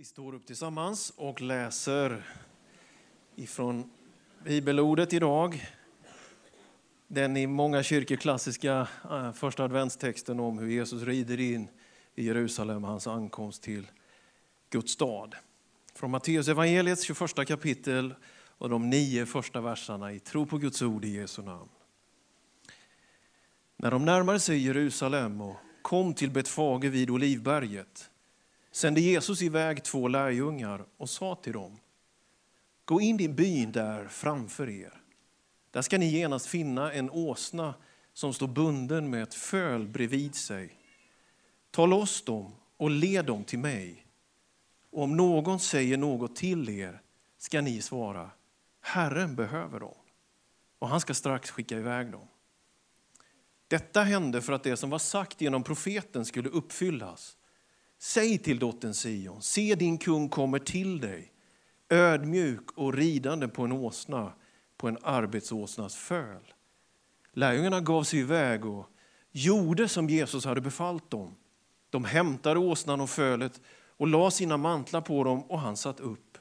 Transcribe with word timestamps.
Vi 0.00 0.04
står 0.04 0.34
upp 0.34 0.46
tillsammans 0.46 1.12
och 1.16 1.40
läser 1.40 2.26
ifrån 3.36 3.90
bibelordet 4.44 5.12
idag. 5.12 5.68
Den 7.08 7.36
i 7.36 7.46
många 7.46 7.82
kyrkor 7.82 8.16
klassiska 8.16 8.88
eh, 9.10 9.32
första 9.32 9.64
adventstexten 9.64 10.40
om 10.40 10.58
hur 10.58 10.68
Jesus 10.68 11.02
rider 11.02 11.40
in 11.40 11.68
i 12.14 12.24
Jerusalem, 12.24 12.84
hans 12.84 13.06
ankomst 13.06 13.62
till 13.62 13.86
Guds 14.70 14.92
stad. 14.92 15.34
Från 15.94 16.10
Matteus 16.10 16.48
evangeliets 16.48 17.02
21 17.02 17.46
kapitel 17.48 18.14
och 18.58 18.68
de 18.68 18.90
nio 18.90 19.26
första 19.26 19.60
verserna 19.60 20.12
i 20.12 20.18
Tro 20.18 20.46
på 20.46 20.58
Guds 20.58 20.82
ord 20.82 21.04
i 21.04 21.08
Jesu 21.08 21.42
namn. 21.42 21.68
När 23.76 23.90
de 23.90 24.04
närmade 24.04 24.40
sig 24.40 24.66
Jerusalem 24.66 25.40
och 25.40 25.56
kom 25.82 26.14
till 26.14 26.30
Betfage 26.30 26.84
vid 26.84 27.10
Olivberget 27.10 28.10
sände 28.70 29.00
Jesus 29.00 29.42
iväg 29.42 29.84
två 29.84 30.08
lärjungar 30.08 30.84
och 30.96 31.10
sa 31.10 31.34
till 31.34 31.52
dem 31.52 31.78
Gå 32.84 33.00
in 33.00 33.20
i 33.20 33.28
byn 33.28 33.72
där 33.72 34.08
framför 34.08 34.68
er. 34.68 35.00
Där 35.70 35.82
ska 35.82 35.98
ni 35.98 36.06
genast 36.06 36.46
finna 36.46 36.92
en 36.92 37.10
åsna 37.10 37.74
som 38.12 38.34
står 38.34 38.48
bunden 38.48 39.10
med 39.10 39.22
ett 39.22 39.34
föl 39.34 39.88
bredvid 39.88 40.34
sig. 40.34 40.76
Ta 41.70 41.86
loss 41.86 42.22
dem 42.22 42.52
och 42.76 42.90
led 42.90 43.24
dem 43.24 43.44
till 43.44 43.58
mig. 43.58 44.06
Och 44.90 45.02
om 45.02 45.16
någon 45.16 45.60
säger 45.60 45.96
något 45.96 46.36
till 46.36 46.68
er 46.68 47.02
ska 47.38 47.60
ni 47.60 47.82
svara 47.82 48.30
Herren 48.80 49.36
behöver 49.36 49.80
dem 49.80 49.94
och 50.78 50.88
han 50.88 51.00
ska 51.00 51.14
strax 51.14 51.50
skicka 51.50 51.76
iväg 51.76 52.12
dem. 52.12 52.28
Detta 53.68 54.02
hände 54.02 54.42
för 54.42 54.52
att 54.52 54.62
det 54.62 54.76
som 54.76 54.90
var 54.90 54.98
sagt 54.98 55.40
genom 55.40 55.62
profeten 55.62 56.24
skulle 56.24 56.48
uppfyllas. 56.48 57.36
Säg 58.02 58.38
till 58.38 58.58
dottern 58.58 58.94
Sion, 58.94 59.42
se 59.42 59.74
din 59.74 59.98
kung 59.98 60.28
kommer 60.28 60.58
till 60.58 61.00
dig, 61.00 61.32
ödmjuk 61.88 62.70
och 62.74 62.94
ridande 62.94 63.48
på 63.48 63.62
en 63.64 63.72
åsna, 63.72 64.32
på 64.76 64.88
en 64.88 64.98
arbetsåsnas 65.02 65.96
föl. 65.96 66.52
Lärjungarna 67.32 67.80
gav 67.80 68.02
sig 68.02 68.20
iväg 68.20 68.64
och 68.64 68.86
gjorde 69.30 69.88
som 69.88 70.08
Jesus 70.08 70.44
hade 70.44 70.60
befallt 70.60 71.10
dem. 71.10 71.34
De 71.90 72.04
hämtade 72.04 72.60
åsnan 72.60 73.00
och 73.00 73.10
fölet 73.10 73.60
och 73.96 74.06
la 74.06 74.30
sina 74.30 74.56
mantlar 74.56 75.00
på 75.00 75.24
dem 75.24 75.42
och 75.42 75.60
han 75.60 75.76
satt 75.76 76.00
upp. 76.00 76.38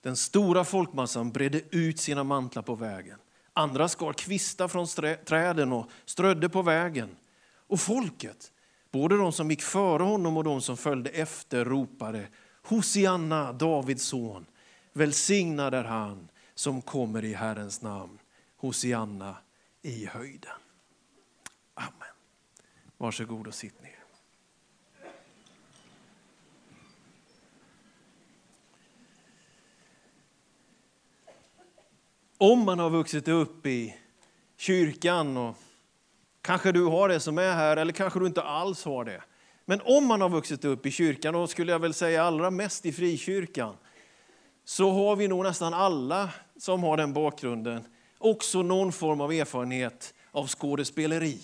Den 0.00 0.16
stora 0.16 0.64
folkmassan 0.64 1.30
bredde 1.30 1.62
ut 1.70 2.00
sina 2.00 2.24
mantlar 2.24 2.62
på 2.62 2.74
vägen. 2.74 3.18
Andra 3.52 3.88
skar 3.88 4.12
kvistar 4.12 4.68
från 4.68 4.86
träden 5.24 5.72
och 5.72 5.90
strödde 6.04 6.48
på 6.48 6.62
vägen. 6.62 7.16
Och 7.54 7.80
folket 7.80 8.52
Både 8.90 9.16
de 9.16 9.32
som 9.32 9.50
gick 9.50 9.62
före 9.62 10.02
honom 10.02 10.36
och 10.36 10.44
de 10.44 10.60
som 10.60 10.76
följde 10.76 11.10
efter 11.10 11.64
ropade 11.64 12.28
Hosianna, 12.62 13.52
Davids 13.52 14.04
son. 14.04 14.46
Välsignad 14.92 15.74
är 15.74 15.84
han 15.84 16.28
som 16.54 16.82
kommer 16.82 17.24
i 17.24 17.34
Herrens 17.34 17.82
namn. 17.82 18.18
Hosianna 18.56 19.36
i 19.82 20.06
höjden. 20.06 20.50
Amen. 21.74 22.14
Varsågod 22.96 23.46
och 23.46 23.54
sitt 23.54 23.82
ner. 23.82 23.96
Om 32.38 32.64
man 32.64 32.78
har 32.78 32.90
vuxit 32.90 33.28
upp 33.28 33.66
i 33.66 33.96
kyrkan 34.56 35.36
och 35.36 35.56
Kanske 36.42 36.72
du 36.72 36.84
har 36.84 37.08
det 37.08 37.20
som 37.20 37.38
är 37.38 37.52
här, 37.52 37.76
eller 37.76 37.92
kanske 37.92 38.18
du 38.18 38.26
inte 38.26 38.42
alls 38.42 38.84
har 38.84 39.04
det. 39.04 39.22
Men 39.64 39.80
om 39.84 40.06
man 40.06 40.20
har 40.20 40.28
vuxit 40.28 40.64
upp 40.64 40.86
i 40.86 40.90
kyrkan, 40.90 41.34
och 41.34 41.50
skulle 41.50 41.72
jag 41.72 41.78
väl 41.78 41.94
säga 41.94 42.24
allra 42.24 42.50
mest 42.50 42.86
i 42.86 42.92
frikyrkan, 42.92 43.76
så 44.64 44.90
har 44.90 45.16
vi 45.16 45.28
nog 45.28 45.44
nästan 45.44 45.74
alla 45.74 46.30
som 46.56 46.82
har 46.82 46.96
den 46.96 47.12
bakgrunden 47.12 47.84
också 48.18 48.62
någon 48.62 48.92
form 48.92 49.20
av 49.20 49.32
erfarenhet 49.32 50.14
av 50.32 50.46
skådespeleri. 50.46 51.38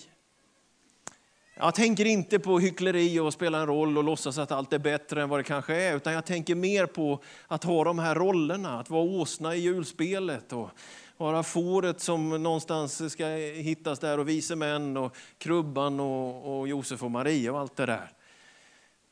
Jag 1.59 1.75
tänker 1.75 2.05
inte 2.05 2.39
på 2.39 2.59
hyckleri 2.59 3.19
och 3.19 3.33
spela 3.33 3.59
en 3.59 3.67
roll 3.67 3.97
och 3.97 4.03
låtsas 4.03 4.37
att 4.37 4.51
allt 4.51 4.73
är 4.73 4.79
bättre 4.79 5.21
än 5.21 5.29
vad 5.29 5.39
det 5.39 5.43
kanske 5.43 5.75
är, 5.75 5.95
utan 5.95 6.13
jag 6.13 6.25
tänker 6.25 6.55
mer 6.55 6.85
på 6.85 7.23
att 7.47 7.63
ha 7.63 7.83
de 7.83 7.99
här 7.99 8.15
rollerna, 8.15 8.79
att 8.79 8.89
vara 8.89 9.03
åsna 9.03 9.55
i 9.55 9.59
julspelet 9.59 10.53
och 10.53 10.69
vara 11.17 11.43
fåret 11.43 11.99
som 12.01 12.43
någonstans 12.43 13.11
ska 13.11 13.25
hittas 13.25 13.99
där 13.99 14.17
och 14.17 14.29
vise 14.29 14.55
män 14.55 14.97
och 14.97 15.15
krubban 15.37 15.99
och, 15.99 16.59
och 16.59 16.67
Josef 16.67 17.03
och 17.03 17.11
Maria 17.11 17.51
och 17.51 17.59
allt 17.59 17.75
det 17.75 17.85
där. 17.85 18.11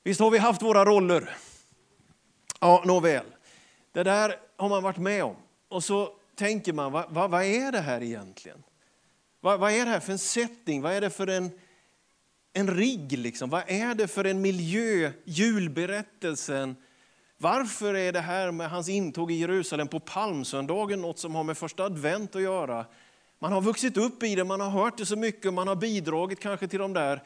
Visst 0.04 0.20
har 0.20 0.32
vi 0.32 0.38
haft 0.38 0.62
våra 0.62 0.86
roller? 0.86 1.30
Ja, 2.60 2.84
nåväl. 2.86 3.26
Det 3.92 4.04
där 4.04 4.36
har 4.58 4.70
man 4.70 4.84
varit 4.84 4.98
med 4.98 5.24
om. 5.24 5.36
Och 5.68 5.84
så 5.84 6.10
tänker 6.36 6.74
man, 6.74 6.92
vad, 6.92 7.06
vad, 7.10 7.32
vad 7.32 7.44
är 7.44 7.72
det 7.72 7.82
här 7.82 8.04
egentligen? 8.04 8.64
Vad, 9.40 9.60
vad, 9.60 9.72
är 9.72 9.86
det 9.86 9.92
här 9.92 10.00
för 10.00 10.12
en 10.12 10.20
setting? 10.20 10.82
Vad 10.82 10.94
är 10.94 11.02
det 11.02 11.10
för 11.10 11.28
en, 11.28 11.52
en 12.54 12.76
rigg? 12.76 13.12
Liksom? 13.12 13.50
Vad 13.50 13.64
är 13.68 13.96
det 13.96 14.08
för 14.08 14.24
en 14.24 14.42
miljö, 14.42 15.12
julberättelsen, 15.24 16.76
varför 17.38 17.94
är 17.94 18.12
det 18.12 18.22
här 18.22 18.52
med 18.52 18.70
hans 18.70 18.90
intåg 18.90 19.32
i 19.32 19.36
Jerusalem 19.36 19.88
på 19.88 20.00
palmsöndagen 20.00 21.02
något 21.02 21.20
som 21.20 21.36
har 21.36 21.44
med 21.44 21.58
första 21.58 21.84
advent 21.84 22.36
att 22.36 22.42
göra? 22.42 22.86
Man 23.40 23.52
har 23.52 23.62
vuxit 23.62 23.98
upp 23.98 24.24
i 24.24 24.36
det, 24.36 24.44
man 24.44 24.62
har 24.62 24.70
hört 24.70 24.98
det 24.98 25.06
så 25.06 25.16
mycket, 25.16 25.54
man 25.54 25.68
har 25.68 25.76
bidragit 25.76 26.40
kanske 26.40 26.68
till 26.68 26.80
de 26.80 26.94
där 26.94 27.24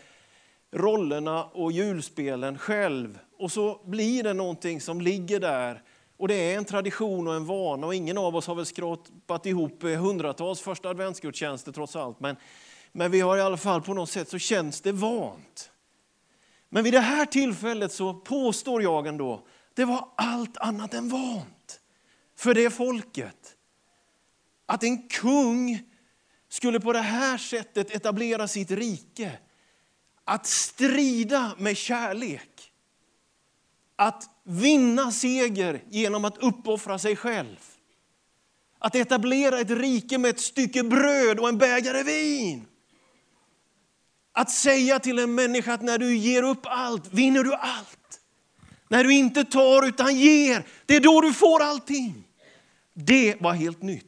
rollerna 0.71 1.43
och 1.43 1.71
julspelen 1.71 2.57
själv. 2.57 3.19
Och 3.37 3.51
så 3.51 3.81
blir 3.85 4.23
det 4.23 4.33
någonting 4.33 4.81
som 4.81 5.01
ligger 5.01 5.39
där. 5.39 5.83
Och 6.17 6.27
det 6.27 6.53
är 6.53 6.57
en 6.57 6.65
tradition 6.65 7.27
och 7.27 7.35
en 7.35 7.45
vana 7.45 7.87
och 7.87 7.95
ingen 7.95 8.17
av 8.17 8.35
oss 8.35 8.47
har 8.47 8.55
väl 8.55 8.65
skrapat 8.65 9.45
ihop 9.45 9.83
hundratals 9.83 10.61
första 10.61 10.89
adventsgudstjänster 10.89 11.71
trots 11.71 11.95
allt. 11.95 12.19
Men, 12.19 12.35
men 12.91 13.11
vi 13.11 13.21
har 13.21 13.37
i 13.37 13.41
alla 13.41 13.57
fall 13.57 13.81
på 13.81 13.93
något 13.93 14.09
sätt 14.09 14.29
så 14.29 14.39
känns 14.39 14.81
det 14.81 14.91
vant. 14.91 15.71
Men 16.69 16.83
vid 16.83 16.93
det 16.93 16.99
här 16.99 17.25
tillfället 17.25 17.91
så 17.91 18.13
påstår 18.13 18.83
jag 18.83 19.07
ändå 19.07 19.47
det 19.79 19.85
var 19.85 20.09
allt 20.15 20.57
annat 20.57 20.93
än 20.93 21.09
vant 21.09 21.79
för 22.35 22.53
det 22.53 22.69
folket. 22.69 23.55
Att 24.65 24.83
en 24.83 25.07
kung 25.07 25.79
skulle 26.49 26.79
på 26.79 26.93
det 26.93 27.01
här 27.01 27.37
sättet 27.37 27.95
etablera 27.95 28.47
sitt 28.47 28.71
rike. 28.71 29.39
Att 30.23 30.45
strida 30.45 31.55
med 31.57 31.77
kärlek. 31.77 32.71
Att 33.95 34.29
vinna 34.43 35.11
seger 35.11 35.83
genom 35.89 36.25
att 36.25 36.37
uppoffra 36.37 36.99
sig 36.99 37.15
själv. 37.15 37.59
Att 38.79 38.95
etablera 38.95 39.59
ett 39.59 39.71
rike 39.71 40.17
med 40.17 40.29
ett 40.29 40.39
stycke 40.39 40.83
bröd 40.83 41.39
och 41.39 41.49
en 41.49 41.57
bägare 41.57 42.03
vin. 42.03 42.65
Att 44.31 44.51
säga 44.51 44.99
till 44.99 45.19
en 45.19 45.35
människa 45.35 45.73
att 45.73 45.81
när 45.81 45.97
du 45.97 46.17
ger 46.17 46.43
upp 46.43 46.65
allt 46.65 47.13
vinner 47.13 47.43
du 47.43 47.53
allt. 47.53 48.18
När 48.89 49.03
du 49.03 49.13
inte 49.13 49.43
tar 49.43 49.87
utan 49.87 50.15
ger, 50.15 50.63
det 50.85 50.95
är 50.95 50.99
då 50.99 51.21
du 51.21 51.33
får 51.33 51.63
allting. 51.63 52.23
Det 52.93 53.41
var 53.41 53.53
helt 53.53 53.81
nytt. 53.81 54.05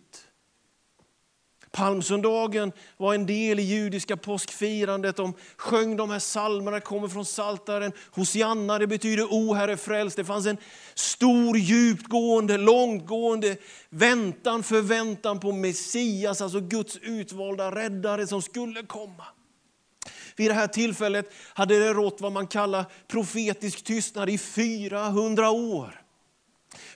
Palmsöndagen 1.72 2.72
var 2.97 3.14
en 3.14 3.25
del 3.25 3.59
i 3.59 3.64
judiska 3.64 4.18
påskfirandet. 4.18 5.16
De 5.16 5.34
sjöng 5.58 5.97
de 5.97 6.09
här 6.09 6.20
psalmerna, 6.20 6.80
kommer 6.80 7.08
från 7.08 7.25
Saltaren. 7.25 7.91
Hosianna, 8.12 8.80
det 8.80 8.88
betyder 8.88 9.34
O 9.34 9.53
Herre 9.53 9.78
fräls. 9.78 10.16
Det 10.16 10.25
fanns 10.25 10.46
en 10.46 10.58
stor, 10.94 11.58
djupgående, 11.58 12.58
långtgående 12.58 13.58
väntan, 13.90 14.64
förväntan 14.64 15.40
på 15.40 15.52
Messias, 15.52 16.41
alltså 16.41 16.59
Guds 16.59 16.97
utvalda 16.97 17.75
räddare 17.75 18.28
som 18.28 18.41
skulle 18.41 18.84
komma. 18.84 19.25
Vid 20.36 20.50
det 20.50 20.53
här 20.53 20.68
tillfället 20.68 21.34
hade 21.53 21.80
det 21.80 21.94
rått 21.94 22.22
vad 22.22 22.31
man 22.31 22.47
kallar 22.47 22.86
profetisk 23.08 23.84
tystnad 23.84 24.30
i 24.30 24.38
400 24.38 25.50
år. 25.50 26.02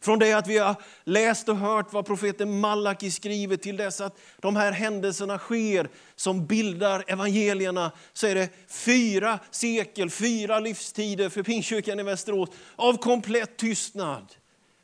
Från 0.01 0.19
det 0.19 0.33
att 0.33 0.47
vi 0.47 0.57
har 0.57 0.75
läst 1.03 1.49
och 1.49 1.57
hört 1.57 1.93
vad 1.93 2.05
profeten 2.05 2.59
Malaki 2.59 3.11
skriver 3.11 3.57
till 3.57 3.77
dess 3.77 4.01
att 4.01 4.19
de 4.41 4.55
här 4.55 4.71
händelserna 4.71 5.37
sker 5.37 5.89
som 6.15 6.45
bildar 6.45 7.03
evangelierna 7.07 7.91
så 8.13 8.27
är 8.27 8.35
det 8.35 8.49
fyra 8.67 9.39
sekel, 9.51 10.09
fyra 10.09 10.59
livstider 10.59 11.29
för 11.29 11.43
Pingstkyrkan 11.43 11.99
i 11.99 12.03
Västerås 12.03 12.49
av 12.75 12.97
komplett 12.97 13.57
tystnad 13.57 14.33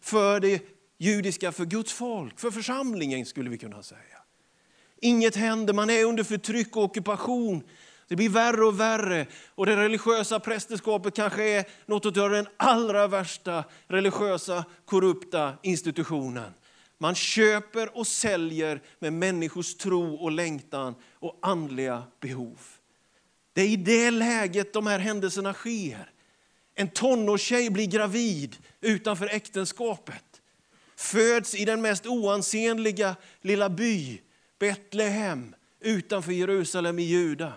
för 0.01 0.39
det 0.39 0.61
judiska, 0.97 1.51
för 1.51 1.65
Guds 1.65 1.93
folk, 1.93 2.39
för 2.39 2.51
församlingen 2.51 3.25
skulle 3.25 3.49
vi 3.49 3.57
kunna 3.57 3.83
säga. 3.83 3.99
Inget 5.01 5.35
händer, 5.35 5.73
man 5.73 5.89
är 5.89 6.05
under 6.05 6.23
förtryck 6.23 6.75
och 6.75 6.83
ockupation. 6.83 7.63
Det 8.11 8.15
blir 8.15 8.29
värre 8.29 8.65
och 8.65 8.79
värre 8.79 9.27
och 9.55 9.65
det 9.65 9.75
religiösa 9.75 10.39
prästerskapet 10.39 11.15
kanske 11.15 11.43
är 11.43 11.65
något 11.85 12.17
av 12.17 12.29
den 12.29 12.47
allra 12.57 13.07
värsta 13.07 13.63
religiösa 13.87 14.65
korrupta 14.85 15.53
institutionen. 15.63 16.53
Man 16.97 17.15
köper 17.15 17.97
och 17.97 18.07
säljer 18.07 18.81
med 18.99 19.13
människors 19.13 19.75
tro 19.75 20.15
och 20.15 20.31
längtan 20.31 20.95
och 21.19 21.39
andliga 21.41 22.03
behov. 22.19 22.59
Det 23.53 23.61
är 23.61 23.67
i 23.67 23.75
det 23.75 24.11
läget 24.11 24.73
de 24.73 24.87
här 24.87 24.99
händelserna 24.99 25.53
sker. 25.53 26.11
En 26.75 26.87
tonårstjej 26.89 27.69
blir 27.69 27.87
gravid 27.87 28.57
utanför 28.81 29.27
äktenskapet. 29.27 30.41
Föds 30.95 31.55
i 31.55 31.65
den 31.65 31.81
mest 31.81 32.07
oansenliga 32.07 33.15
lilla 33.41 33.69
by, 33.69 34.21
Betlehem, 34.59 35.55
utanför 35.79 36.31
Jerusalem 36.31 36.99
i 36.99 37.03
Juda. 37.03 37.53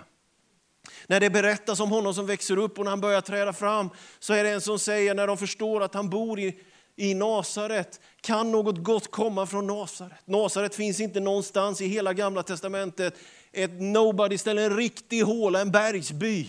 När 1.06 1.20
det 1.20 1.30
berättas 1.30 1.80
om 1.80 1.90
honom 1.90 2.14
som 2.14 2.26
växer 2.26 2.58
upp 2.58 2.78
och 2.78 2.84
när 2.84 2.90
han 2.90 3.00
börjar 3.00 3.20
träda 3.20 3.52
fram 3.52 3.90
så 4.18 4.32
är 4.32 4.44
det 4.44 4.50
en 4.50 4.60
som 4.60 4.78
säger 4.78 5.14
när 5.14 5.26
de 5.26 5.38
förstår 5.38 5.82
att 5.82 5.94
han 5.94 6.10
bor 6.10 6.40
i, 6.40 6.60
i 6.96 7.14
Nasaret, 7.14 8.00
kan 8.20 8.52
något 8.52 8.78
gott 8.78 9.10
komma 9.10 9.46
från 9.46 9.66
Nasaret? 9.66 10.18
Nasaret 10.24 10.74
finns 10.74 11.00
inte 11.00 11.20
någonstans 11.20 11.80
i 11.80 11.86
hela 11.86 12.12
gamla 12.12 12.42
testamentet. 12.42 13.14
Ett 13.52 13.80
nobody 13.80 14.38
ställe, 14.38 14.62
en 14.62 14.76
riktig 14.76 15.22
håla, 15.22 15.60
en 15.60 15.70
bergsby. 15.70 16.48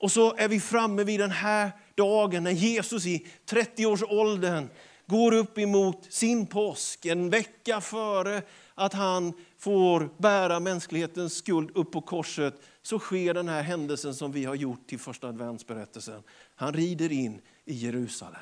Och 0.00 0.12
så 0.12 0.36
är 0.36 0.48
vi 0.48 0.60
framme 0.60 1.04
vid 1.04 1.20
den 1.20 1.30
här 1.30 1.70
dagen 1.94 2.44
när 2.44 2.50
Jesus 2.50 3.06
i 3.06 3.26
30-årsåldern 3.50 4.68
går 5.06 5.34
upp 5.34 5.58
emot 5.58 6.06
sin 6.08 6.46
påsk, 6.46 7.06
en 7.06 7.30
vecka 7.30 7.80
före 7.80 8.42
att 8.74 8.92
han 8.92 9.32
får 9.58 10.08
bära 10.18 10.60
mänsklighetens 10.60 11.34
skuld 11.34 11.70
upp 11.74 11.92
på 11.92 12.00
korset, 12.00 12.54
så 12.82 12.98
sker 12.98 13.34
den 13.34 13.48
här 13.48 13.62
händelsen 13.62 14.14
som 14.14 14.32
vi 14.32 14.44
har 14.44 14.54
gjort 14.54 14.86
till 14.86 14.98
första 14.98 15.28
adventsberättelsen. 15.28 16.22
Han 16.54 16.72
rider 16.72 17.12
in 17.12 17.40
i 17.64 17.74
Jerusalem. 17.74 18.40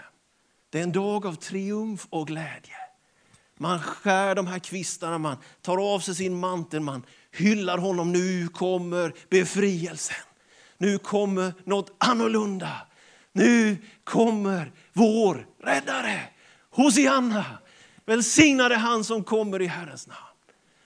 Det 0.70 0.79
är 0.79 0.82
en 0.82 0.93
dag 0.93 1.26
av 1.26 1.35
triumf 1.35 2.06
och 2.11 2.26
glädje. 2.26 2.75
Man 3.56 3.82
skär 3.82 4.35
de 4.35 4.46
här 4.46 4.58
kvistarna, 4.58 5.19
man 5.19 5.37
tar 5.62 5.94
av 5.94 6.00
sig 6.00 6.14
sin 6.14 6.40
mantel, 6.40 6.81
man 6.81 7.02
hyllar 7.31 7.79
honom. 7.79 8.12
Nu 8.12 8.49
kommer 8.49 9.14
befrielsen. 9.29 10.17
Nu 10.79 10.99
kommer 10.99 11.55
något 11.64 11.93
annorlunda. 11.99 12.87
Nu 13.32 13.76
kommer 14.05 14.73
vår 14.93 15.46
räddare. 15.62 16.20
Hosianna, 16.70 17.44
välsignade 18.06 18.76
han 18.76 19.05
som 19.05 19.25
kommer 19.25 19.62
i 19.62 19.67
Herrens 19.67 20.06
namn. 20.06 20.19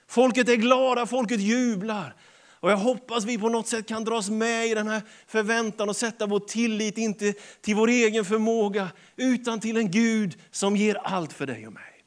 Folket 0.07 0.49
är 0.49 0.55
glada, 0.55 1.05
folket 1.05 1.39
jublar. 1.39 2.15
Och 2.63 2.71
jag 2.71 2.77
hoppas 2.77 3.25
vi 3.25 3.37
på 3.37 3.49
något 3.49 3.67
sätt 3.67 3.87
kan 3.87 4.03
dras 4.03 4.29
med 4.29 4.67
i 4.67 4.73
den 4.73 4.87
här 4.87 5.01
förväntan 5.27 5.89
och 5.89 5.95
sätta 5.95 6.25
vår 6.25 6.39
tillit, 6.39 6.97
inte 6.97 7.33
till 7.61 7.75
vår 7.75 7.87
egen 7.87 8.25
förmåga, 8.25 8.91
utan 9.15 9.59
till 9.59 9.77
en 9.77 9.91
Gud 9.91 10.37
som 10.51 10.75
ger 10.75 10.95
allt 10.95 11.33
för 11.33 11.45
dig 11.45 11.67
och 11.67 11.73
mig. 11.73 12.03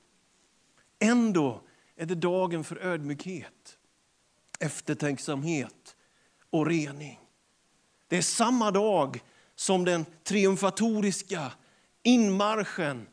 Ändå 0.99 1.63
är 1.97 2.07
det 2.07 2.15
dagen 2.15 2.65
för 2.65 2.77
ödmjukhet, 2.77 3.79
eftertänksamhet 4.61 5.97
och 6.51 6.67
rening. 6.67 7.21
Det 8.09 8.17
är 8.17 8.23
samma 8.23 8.71
dag 8.71 9.21
som 9.57 9.85
den 9.85 10.07
triumfatoriska 10.25 11.53
inmarschen 12.03 13.07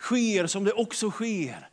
sker 0.00 0.46
som 0.46 0.64
det 0.64 0.72
också 0.72 1.10
sker. 1.10 1.68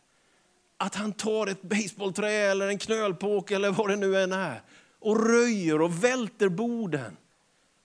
Att 0.78 0.96
han 0.96 1.14
tar 1.14 1.48
ett 1.48 1.62
baseballträ 1.62 2.32
eller 2.32 2.68
en 2.68 2.78
knölpåk 2.78 3.52
eller 3.52 3.72
vad 3.72 3.90
det 3.90 3.96
nu 3.96 4.22
än 4.22 4.34
är 4.34 4.62
och 5.00 5.30
röjer 5.30 5.82
och 5.82 6.04
välter 6.04 6.50
borden 6.50 7.18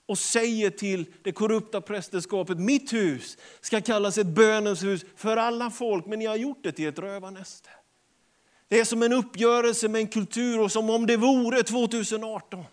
och 0.07 0.19
säger 0.19 0.71
till 0.71 1.07
det 1.23 1.33
korrupta 1.33 1.81
prästerskapet, 1.81 2.59
mitt 2.59 2.93
hus 2.93 3.39
ska 3.61 3.81
kallas 3.81 4.19
ett 4.19 4.27
bönens 4.27 4.83
hus 4.83 5.05
för 5.17 5.37
alla 5.37 5.71
folk, 5.71 6.07
men 6.07 6.19
ni 6.19 6.27
har 6.27 6.37
gjort 6.37 6.63
det 6.63 6.73
till 6.73 6.89
ett 6.89 6.99
rövarnäste. 6.99 7.71
Det 8.69 8.81
är 8.81 8.85
som 8.85 9.03
en 9.03 9.13
uppgörelse 9.13 9.89
med 9.89 10.01
en 10.01 10.09
kultur 10.09 10.61
och 10.61 10.73
som 10.73 10.91
om 10.91 11.07
det 11.07 11.17
vore 11.17 11.63
2018. 11.63 12.65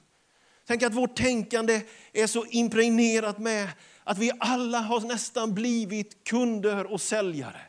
Tänk 0.68 0.84
att 0.84 0.94
vårt 0.94 1.16
tänkande 1.16 1.82
är 2.14 2.28
så 2.28 2.46
impregnerat 2.46 3.40
med 3.40 3.70
att 4.04 4.18
vi 4.18 4.32
alla 4.40 4.80
har 4.80 5.00
nästan 5.02 5.54
blivit 5.54 6.24
kunder 6.24 6.86
och 6.86 7.02
säljare. 7.02 7.62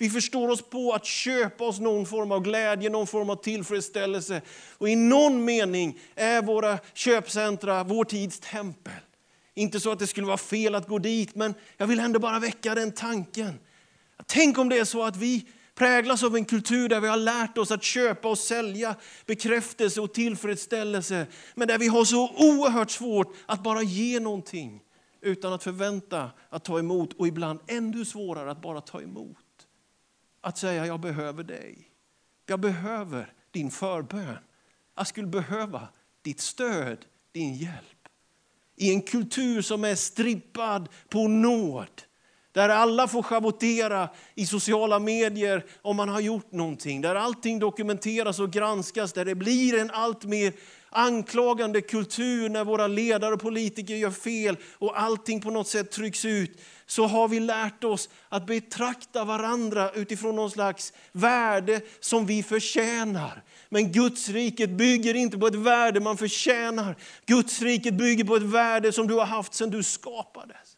Vi 0.00 0.10
förstår 0.10 0.48
oss 0.48 0.62
på 0.62 0.92
att 0.92 1.04
köpa 1.04 1.64
oss 1.64 1.80
någon 1.80 2.06
form 2.06 2.32
av 2.32 2.42
glädje, 2.42 2.90
någon 2.90 3.06
form 3.06 3.30
av 3.30 3.36
tillfredsställelse. 3.36 4.42
Och 4.78 4.88
i 4.88 4.96
någon 4.96 5.44
mening 5.44 5.98
är 6.14 6.42
våra 6.42 6.78
köpcentra 6.94 7.84
vår 7.84 8.04
tids 8.04 8.40
tempel. 8.40 8.92
Inte 9.54 9.80
så 9.80 9.92
att 9.92 9.98
det 9.98 10.06
skulle 10.06 10.26
vara 10.26 10.36
fel 10.36 10.74
att 10.74 10.88
gå 10.88 10.98
dit, 10.98 11.34
men 11.34 11.54
jag 11.76 11.86
vill 11.86 12.00
ändå 12.00 12.18
bara 12.18 12.38
väcka 12.38 12.74
den 12.74 12.92
tanken. 12.92 13.58
Tänk 14.26 14.58
om 14.58 14.68
det 14.68 14.78
är 14.78 14.84
så 14.84 15.02
att 15.02 15.16
vi 15.16 15.46
präglas 15.74 16.22
av 16.22 16.36
en 16.36 16.44
kultur 16.44 16.88
där 16.88 17.00
vi 17.00 17.08
har 17.08 17.16
lärt 17.16 17.58
oss 17.58 17.70
att 17.70 17.82
köpa 17.82 18.28
och 18.28 18.38
sälja 18.38 18.94
bekräftelse 19.26 20.00
och 20.00 20.14
tillfredsställelse. 20.14 21.26
Men 21.54 21.68
där 21.68 21.78
vi 21.78 21.88
har 21.88 22.04
så 22.04 22.28
oerhört 22.28 22.90
svårt 22.90 23.34
att 23.46 23.62
bara 23.62 23.82
ge 23.82 24.20
någonting 24.20 24.80
utan 25.20 25.52
att 25.52 25.64
förvänta 25.64 26.30
att 26.50 26.64
ta 26.64 26.78
emot 26.78 27.12
och 27.12 27.28
ibland 27.28 27.60
ännu 27.66 28.04
svårare 28.04 28.50
att 28.50 28.62
bara 28.62 28.80
ta 28.80 29.02
emot. 29.02 29.36
Att 30.40 30.58
säga 30.58 30.86
jag 30.86 31.00
behöver 31.00 31.44
dig. 31.44 31.88
Jag 32.46 32.60
behöver 32.60 33.32
din 33.50 33.70
förbön. 33.70 34.38
Jag 34.96 35.06
skulle 35.06 35.26
behöva 35.26 35.88
ditt 36.22 36.40
stöd, 36.40 36.98
din 37.32 37.54
hjälp. 37.54 38.08
I 38.76 38.94
en 38.94 39.02
kultur 39.02 39.62
som 39.62 39.84
är 39.84 39.94
strippad 39.94 40.88
på 41.08 41.28
nåd. 41.28 42.02
Där 42.52 42.68
alla 42.68 43.08
får 43.08 43.22
schavottera 43.22 44.08
i 44.34 44.46
sociala 44.46 44.98
medier 44.98 45.66
om 45.82 45.96
man 45.96 46.08
har 46.08 46.20
gjort 46.20 46.52
någonting. 46.52 47.00
Där 47.00 47.14
allting 47.14 47.58
dokumenteras 47.58 48.38
och 48.38 48.50
granskas. 48.50 49.12
Där 49.12 49.24
det 49.24 49.34
blir 49.34 49.78
en 49.78 49.90
allt 49.90 50.24
mer 50.24 50.52
anklagande 50.90 51.80
kultur 51.80 52.48
när 52.48 52.64
våra 52.64 52.86
ledare 52.86 53.34
och 53.34 53.40
politiker 53.40 53.94
gör 53.94 54.10
fel 54.10 54.56
och 54.78 55.00
allting 55.00 55.40
på 55.40 55.50
något 55.50 55.68
sätt 55.68 55.90
trycks 55.90 56.24
ut, 56.24 56.60
så 56.86 57.06
har 57.06 57.28
vi 57.28 57.40
lärt 57.40 57.84
oss 57.84 58.08
att 58.28 58.46
betrakta 58.46 59.24
varandra 59.24 59.90
utifrån 59.90 60.36
någon 60.36 60.50
slags 60.50 60.92
värde 61.12 61.80
som 62.00 62.26
vi 62.26 62.42
förtjänar. 62.42 63.42
Men 63.68 63.92
Guds 63.92 64.28
riket 64.28 64.70
bygger 64.70 65.14
inte 65.14 65.38
på 65.38 65.46
ett 65.46 65.54
värde 65.54 66.00
man 66.00 66.16
förtjänar. 66.16 66.96
Guds 67.26 67.62
riket 67.62 67.94
bygger 67.94 68.24
på 68.24 68.36
ett 68.36 68.42
värde 68.42 68.92
som 68.92 69.06
du 69.06 69.14
har 69.14 69.26
haft 69.26 69.54
sedan 69.54 69.70
du 69.70 69.82
skapades. 69.82 70.69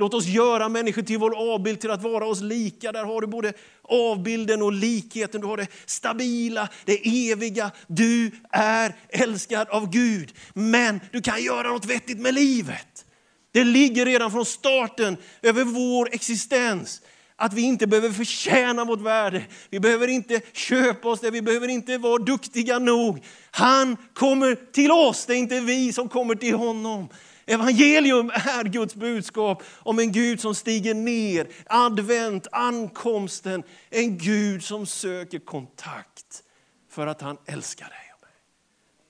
Låt 0.00 0.14
oss 0.14 0.26
göra 0.26 0.68
människor 0.68 1.02
till 1.02 1.18
vår 1.18 1.54
avbild, 1.54 1.80
till 1.80 1.90
att 1.90 2.02
vara 2.02 2.26
oss 2.26 2.40
lika. 2.40 2.92
Där 2.92 3.04
har 3.04 3.20
du 3.20 3.26
både 3.26 3.52
avbilden 3.82 4.62
och 4.62 4.72
likheten, 4.72 5.40
du 5.40 5.46
har 5.46 5.56
det 5.56 5.66
stabila, 5.86 6.68
det 6.84 7.30
eviga. 7.30 7.70
Du 7.86 8.30
är 8.50 8.94
älskad 9.08 9.68
av 9.68 9.90
Gud. 9.90 10.32
Men 10.54 11.00
du 11.12 11.22
kan 11.22 11.42
göra 11.42 11.68
något 11.68 11.84
vettigt 11.84 12.20
med 12.20 12.34
livet. 12.34 13.04
Det 13.52 13.64
ligger 13.64 14.06
redan 14.06 14.30
från 14.30 14.44
starten 14.44 15.16
över 15.42 15.64
vår 15.64 16.08
existens 16.12 17.02
att 17.36 17.52
vi 17.52 17.62
inte 17.62 17.86
behöver 17.86 18.10
förtjäna 18.10 18.84
vårt 18.84 19.00
värde. 19.00 19.44
Vi 19.70 19.80
behöver 19.80 20.08
inte 20.08 20.40
köpa 20.52 21.08
oss 21.08 21.20
det, 21.20 21.30
vi 21.30 21.42
behöver 21.42 21.68
inte 21.68 21.98
vara 21.98 22.18
duktiga 22.18 22.78
nog. 22.78 23.24
Han 23.50 23.96
kommer 24.14 24.72
till 24.72 24.90
oss, 24.90 25.26
det 25.26 25.32
är 25.32 25.36
inte 25.36 25.60
vi 25.60 25.92
som 25.92 26.08
kommer 26.08 26.34
till 26.34 26.54
honom. 26.54 27.08
Evangelium 27.46 28.30
är 28.30 28.64
Guds 28.64 28.94
budskap 28.94 29.62
om 29.78 29.98
en 29.98 30.12
Gud 30.12 30.40
som 30.40 30.54
stiger 30.54 30.94
ner, 30.94 31.48
advent, 31.66 32.46
ankomsten. 32.52 33.62
En 33.90 34.18
Gud 34.18 34.64
som 34.64 34.86
söker 34.86 35.38
kontakt 35.38 36.42
för 36.90 37.06
att 37.06 37.20
han 37.20 37.36
älskar 37.46 37.88
dig 37.88 38.12
och 38.14 38.22
mig. 38.22 38.32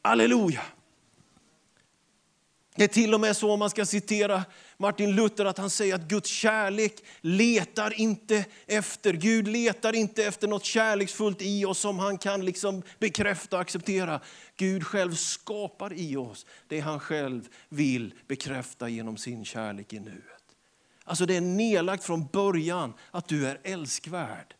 Halleluja! 0.02 0.62
Det 2.80 2.84
är 2.84 2.88
till 2.88 3.14
och 3.14 3.20
med 3.20 3.36
så, 3.36 3.52
om 3.52 3.58
man 3.58 3.70
ska 3.70 3.86
citera 3.86 4.44
Martin 4.76 5.14
Luther, 5.14 5.44
att 5.44 5.58
han 5.58 5.70
säger 5.70 5.94
att 5.94 6.08
Guds 6.08 6.30
kärlek 6.30 7.04
letar 7.20 8.00
inte 8.00 8.44
efter, 8.66 9.12
Gud 9.12 9.48
letar 9.48 9.94
inte 9.94 10.24
efter 10.24 10.48
något 10.48 10.64
kärleksfullt 10.64 11.42
i 11.42 11.64
oss 11.64 11.78
som 11.78 11.98
han 11.98 12.18
kan 12.18 12.44
liksom 12.44 12.82
bekräfta 12.98 13.56
och 13.56 13.62
acceptera. 13.62 14.20
Gud 14.56 14.86
själv 14.86 15.14
skapar 15.14 15.92
i 15.92 16.16
oss 16.16 16.46
det 16.68 16.80
han 16.80 17.00
själv 17.00 17.48
vill 17.68 18.14
bekräfta 18.26 18.88
genom 18.88 19.16
sin 19.16 19.44
kärlek 19.44 19.92
i 19.92 20.00
nuet. 20.00 20.42
Alltså 21.04 21.26
det 21.26 21.36
är 21.36 21.40
nedlagt 21.40 22.04
från 22.04 22.26
början 22.26 22.92
att 23.10 23.28
du 23.28 23.46
är 23.46 23.60
älskvärd. 23.62 24.54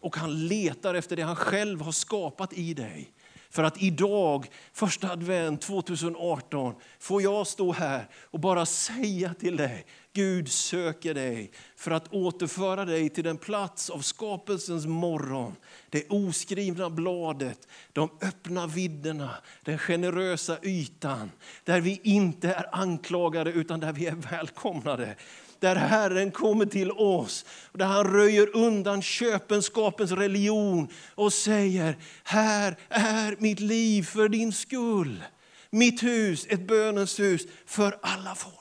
Och 0.00 0.16
han 0.16 0.46
letar 0.46 0.94
efter 0.94 1.16
det 1.16 1.22
han 1.22 1.36
själv 1.36 1.80
har 1.80 1.92
skapat 1.92 2.52
i 2.52 2.74
dig. 2.74 3.12
För 3.52 3.62
att 3.62 3.82
idag, 3.82 4.46
första 4.72 5.10
advent 5.10 5.62
2018, 5.62 6.74
får 6.98 7.22
jag 7.22 7.46
stå 7.46 7.72
här 7.72 8.08
och 8.30 8.40
bara 8.40 8.66
säga 8.66 9.34
till 9.34 9.56
dig, 9.56 9.86
Gud 10.12 10.48
söker 10.48 11.14
dig 11.14 11.52
för 11.76 11.90
att 11.90 12.12
återföra 12.12 12.84
dig 12.84 13.08
till 13.08 13.24
den 13.24 13.36
plats 13.36 13.90
av 13.90 13.98
skapelsens 13.98 14.86
morgon. 14.86 15.56
Det 15.90 16.08
oskrivna 16.08 16.90
bladet, 16.90 17.68
de 17.92 18.10
öppna 18.20 18.66
vidderna, 18.66 19.30
den 19.62 19.78
generösa 19.78 20.58
ytan. 20.62 21.30
Där 21.64 21.80
vi 21.80 22.00
inte 22.02 22.48
är 22.52 22.66
anklagade 22.72 23.52
utan 23.52 23.80
där 23.80 23.92
vi 23.92 24.06
är 24.06 24.14
välkomnade 24.14 25.16
där 25.62 25.76
Herren 25.76 26.30
kommer 26.30 26.66
till 26.66 26.90
oss. 26.90 27.44
Där 27.72 27.86
han 27.86 28.04
röjer 28.04 28.56
undan 28.56 29.02
köpenskapens 29.02 30.12
religion 30.12 30.88
och 31.14 31.32
säger, 31.32 31.96
här 32.24 32.76
är 32.88 33.36
mitt 33.38 33.60
liv 33.60 34.02
för 34.02 34.28
din 34.28 34.52
skull. 34.52 35.24
Mitt 35.70 36.02
hus, 36.02 36.46
ett 36.48 36.66
bönens 36.66 37.20
hus 37.20 37.42
för 37.66 37.98
alla 38.02 38.34
folk. 38.34 38.56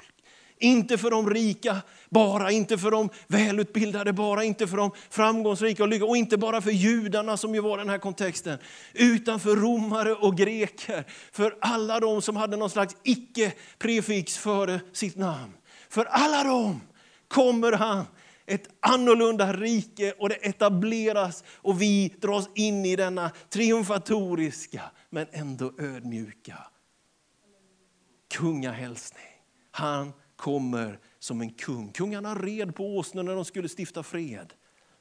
Inte 0.60 0.98
för 0.98 1.12
de 1.12 1.29
rika 1.29 1.77
bara, 2.10 2.51
inte 2.51 2.77
för 2.77 2.91
de 2.91 3.10
välutbildade 3.27 4.13
bara, 4.13 4.43
inte 4.43 4.67
för 4.67 4.77
de 4.77 4.91
framgångsrika 5.10 5.84
och 5.84 5.89
lyckliga 5.89 6.10
och 6.10 6.17
inte 6.17 6.38
bara 6.38 6.62
för 6.62 6.72
judarna 6.72 7.38
som 7.38 7.55
ju 7.55 7.62
var 7.62 7.77
den 7.77 7.89
här 7.89 7.98
kontexten. 7.98 8.58
Utan 8.93 9.39
för 9.39 9.55
romare 9.55 10.13
och 10.13 10.38
greker, 10.38 11.03
för 11.31 11.58
alla 11.62 12.00
de 12.00 12.22
som 12.22 12.36
hade 12.36 12.58
någon 12.58 12.70
slags 12.70 12.96
icke-prefix 13.03 14.38
före 14.38 14.79
sitt 14.93 15.17
namn. 15.17 15.53
För 15.89 16.05
alla 16.05 16.43
dem 16.43 16.81
kommer 17.31 17.71
han 17.71 18.05
ett 18.45 18.67
annorlunda 18.79 19.53
rike 19.53 20.11
och 20.11 20.29
det 20.29 20.35
etableras 20.35 21.43
och 21.53 21.81
vi 21.81 22.15
dras 22.21 22.50
in 22.55 22.85
i 22.85 22.95
denna 22.95 23.31
triumfatoriska 23.50 24.81
men 25.09 25.27
ändå 25.31 25.73
ödmjuka 25.77 26.57
kungahälsning. 28.31 29.23
Han 29.71 30.13
kommer 30.35 31.00
som 31.19 31.41
en 31.41 31.53
kung. 31.53 31.91
Kungarna 31.91 32.35
red 32.35 32.75
på 32.75 32.97
åsnor 32.97 33.23
när 33.23 33.35
de 33.35 33.45
skulle 33.45 33.69
stifta 33.77 34.03
fred. 34.03 34.53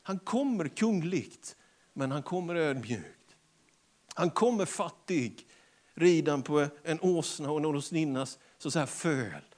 Han 0.02 0.18
kommer 0.18 0.68
kungligt, 0.68 1.56
men 1.92 2.10
han 2.10 2.22
kommer 2.22 2.54
ödmjukt. 2.54 3.36
Han 4.14 4.30
kommer 4.30 4.64
fattig, 4.64 5.46
ridan 5.94 6.42
på 6.42 6.66
en 6.84 7.00
åsna 7.00 7.50
och 7.50 7.58
en 7.58 7.66
åsninnas 7.66 8.38
så, 8.58 8.70
så 8.70 8.78
här 8.78 8.86
föl. 8.86 9.49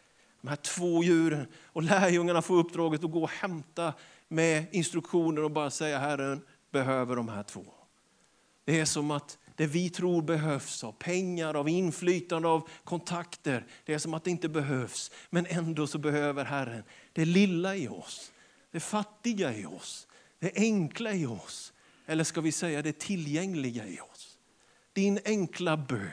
De 0.42 0.48
här 0.48 0.56
två 0.56 1.02
djuren. 1.02 1.46
Och 1.64 1.82
lärjungarna 1.82 2.42
får 2.42 2.54
uppdraget 2.54 3.04
att 3.04 3.10
gå 3.10 3.22
och 3.22 3.30
hämta 3.30 3.94
med 4.28 4.66
instruktioner 4.72 5.44
och 5.44 5.50
bara 5.50 5.70
säga 5.70 5.98
Herren 5.98 6.40
behöver 6.70 7.16
de 7.16 7.28
här 7.28 7.42
två. 7.42 7.64
Det 8.64 8.80
är 8.80 8.84
som 8.84 9.10
att 9.10 9.38
det 9.56 9.66
vi 9.66 9.90
tror 9.90 10.22
behövs 10.22 10.84
av 10.84 10.92
pengar, 10.92 11.54
av 11.54 11.68
inflytande, 11.68 12.48
av 12.48 12.68
kontakter. 12.84 13.66
Det 13.84 13.94
är 13.94 13.98
som 13.98 14.14
att 14.14 14.24
det 14.24 14.30
inte 14.30 14.48
behövs. 14.48 15.10
Men 15.30 15.46
ändå 15.46 15.86
så 15.86 15.98
behöver 15.98 16.44
Herren 16.44 16.82
det 17.12 17.24
lilla 17.24 17.76
i 17.76 17.88
oss, 17.88 18.32
det 18.70 18.80
fattiga 18.80 19.54
i 19.54 19.66
oss, 19.66 20.06
det 20.38 20.52
enkla 20.54 21.12
i 21.12 21.26
oss. 21.26 21.72
Eller 22.06 22.24
ska 22.24 22.40
vi 22.40 22.52
säga 22.52 22.82
det 22.82 22.98
tillgängliga 22.98 23.86
i 23.86 24.00
oss. 24.00 24.38
Din 24.92 25.18
enkla 25.24 25.76
bön, 25.76 26.10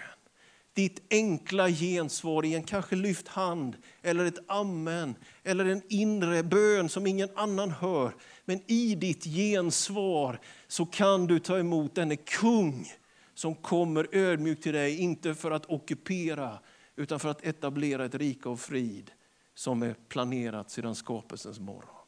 ditt 0.80 1.02
enkla 1.10 1.70
gensvar 1.70 2.46
i 2.46 2.56
en 2.56 2.64
kanske 2.64 2.96
lyft 2.96 3.28
hand 3.28 3.78
eller 4.02 4.26
ett 4.26 4.40
amen 4.48 5.16
eller 5.44 5.66
en 5.66 5.82
inre 5.90 6.44
bön 6.44 6.90
som 6.90 7.08
ingen 7.08 7.30
annan 7.36 7.72
hör. 7.72 8.16
Men 8.46 8.62
i 8.68 8.96
ditt 8.96 9.24
gensvar 9.24 10.40
så 10.68 10.86
kan 10.86 11.28
du 11.28 11.40
ta 11.40 11.60
emot 11.60 11.96
denne 11.96 12.16
kung 12.16 12.92
som 13.34 13.56
kommer 13.56 14.08
ödmjukt 14.12 14.64
till 14.64 14.74
dig, 14.74 15.00
inte 15.00 15.36
för 15.36 15.52
att 15.52 15.66
ockupera 15.66 16.60
utan 16.96 17.20
för 17.20 17.30
att 17.30 17.46
etablera 17.46 18.06
ett 18.06 18.16
rike 18.16 18.50
av 18.50 18.58
frid 18.58 19.12
som 19.54 19.84
är 19.84 19.96
planerat 20.08 20.72
sedan 20.72 20.96
skapelsens 20.96 21.60
morgon. 21.60 22.06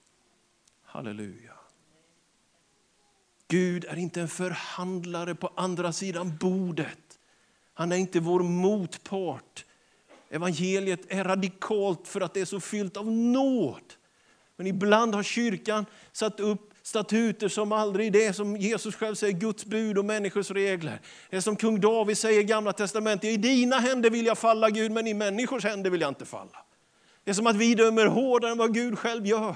Halleluja. 0.83 1.53
Gud 3.47 3.85
är 3.85 3.97
inte 3.97 4.21
en 4.21 4.27
förhandlare 4.27 5.35
på 5.35 5.51
andra 5.55 5.93
sidan 5.93 6.37
bordet. 6.37 7.10
Han 7.73 7.91
är 7.91 7.95
inte 7.95 8.19
vår 8.19 8.39
motpart. 8.39 9.65
Evangeliet 10.29 11.01
är 11.07 11.23
radikalt 11.23 12.07
för 12.07 12.21
att 12.21 12.33
det 12.33 12.41
är 12.41 12.45
så 12.45 12.59
fyllt 12.59 12.97
av 12.97 13.11
nåd. 13.11 13.93
Men 14.55 14.67
ibland 14.67 15.15
har 15.15 15.23
kyrkan 15.23 15.85
satt 16.11 16.39
upp 16.39 16.71
statuter 16.83 17.47
som 17.47 17.71
aldrig 17.71 18.13
det 18.13 18.33
som 18.33 18.57
Jesus 18.57 18.95
själv 18.95 19.15
säger, 19.15 19.33
Guds 19.33 19.65
bud 19.65 19.97
och 19.97 20.05
människors 20.05 20.51
regler. 20.51 21.01
Det 21.29 21.37
är 21.37 21.41
som 21.41 21.55
kung 21.55 21.79
David 21.79 22.17
säger 22.17 22.39
i 22.39 22.43
gamla 22.43 22.73
testamentet, 22.73 23.29
i 23.29 23.37
dina 23.37 23.79
händer 23.79 24.09
vill 24.09 24.25
jag 24.25 24.37
falla 24.37 24.69
Gud, 24.69 24.91
men 24.91 25.07
i 25.07 25.13
människors 25.13 25.63
händer 25.63 25.89
vill 25.89 26.01
jag 26.01 26.09
inte 26.09 26.25
falla. 26.25 26.65
Det 27.23 27.31
är 27.31 27.35
som 27.35 27.47
att 27.47 27.55
vi 27.55 27.75
dömer 27.75 28.05
hårdare 28.05 28.51
än 28.51 28.57
vad 28.57 28.73
Gud 28.73 28.99
själv 28.99 29.27
gör. 29.27 29.55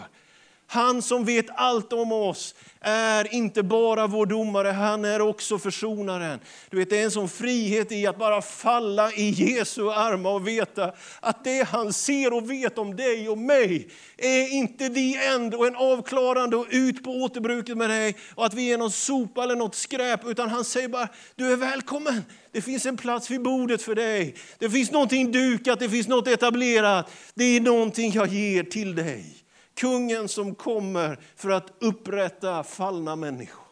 Han 0.67 1.01
som 1.01 1.25
vet 1.25 1.45
allt 1.55 1.93
om 1.93 2.11
oss 2.11 2.55
är 2.81 3.33
inte 3.33 3.63
bara 3.63 4.07
vår 4.07 4.25
domare, 4.25 4.67
han 4.67 5.05
är 5.05 5.21
också 5.21 5.59
försonaren. 5.59 6.39
Du 6.69 6.77
vet, 6.77 6.89
det 6.89 6.99
är 6.99 7.03
en 7.03 7.11
sån 7.11 7.29
frihet 7.29 7.91
i 7.91 8.07
att 8.07 8.17
bara 8.17 8.41
falla 8.41 9.11
i 9.11 9.29
Jesu 9.29 9.89
armar 9.89 10.29
och 10.29 10.47
veta 10.47 10.91
att 11.19 11.43
det 11.43 11.67
han 11.67 11.93
ser 11.93 12.33
och 12.33 12.51
vet 12.51 12.77
om 12.77 12.95
dig 12.95 13.29
och 13.29 13.37
mig 13.37 13.89
är 14.17 14.53
inte 14.53 14.89
the 14.89 15.15
end 15.15 15.55
och 15.55 15.67
en 15.67 15.75
avklarande 15.75 16.55
och 16.55 16.67
ut 16.69 17.03
på 17.03 17.11
återbruket 17.11 17.77
med 17.77 17.89
dig 17.89 18.15
och 18.35 18.45
att 18.45 18.53
vi 18.53 18.73
är 18.73 18.77
någon 18.77 18.91
sopa 18.91 19.43
eller 19.43 19.55
något 19.55 19.75
skräp, 19.75 20.25
utan 20.25 20.49
han 20.49 20.65
säger 20.65 20.87
bara, 20.87 21.07
du 21.35 21.51
är 21.51 21.55
välkommen. 21.57 22.23
Det 22.51 22.61
finns 22.61 22.85
en 22.85 22.97
plats 22.97 23.31
vid 23.31 23.41
bordet 23.41 23.81
för 23.81 23.95
dig. 23.95 24.35
Det 24.59 24.69
finns 24.69 24.91
någonting 24.91 25.31
dukat, 25.31 25.79
det 25.79 25.89
finns 25.89 26.07
något 26.07 26.27
etablerat. 26.27 27.11
Det 27.33 27.43
är 27.43 27.61
någonting 27.61 28.11
jag 28.11 28.27
ger 28.27 28.63
till 28.63 28.95
dig. 28.95 29.44
Kungen 29.75 30.27
som 30.27 30.55
kommer 30.55 31.19
för 31.35 31.49
att 31.49 31.73
upprätta 31.79 32.63
fallna 32.63 33.15
människor. 33.15 33.65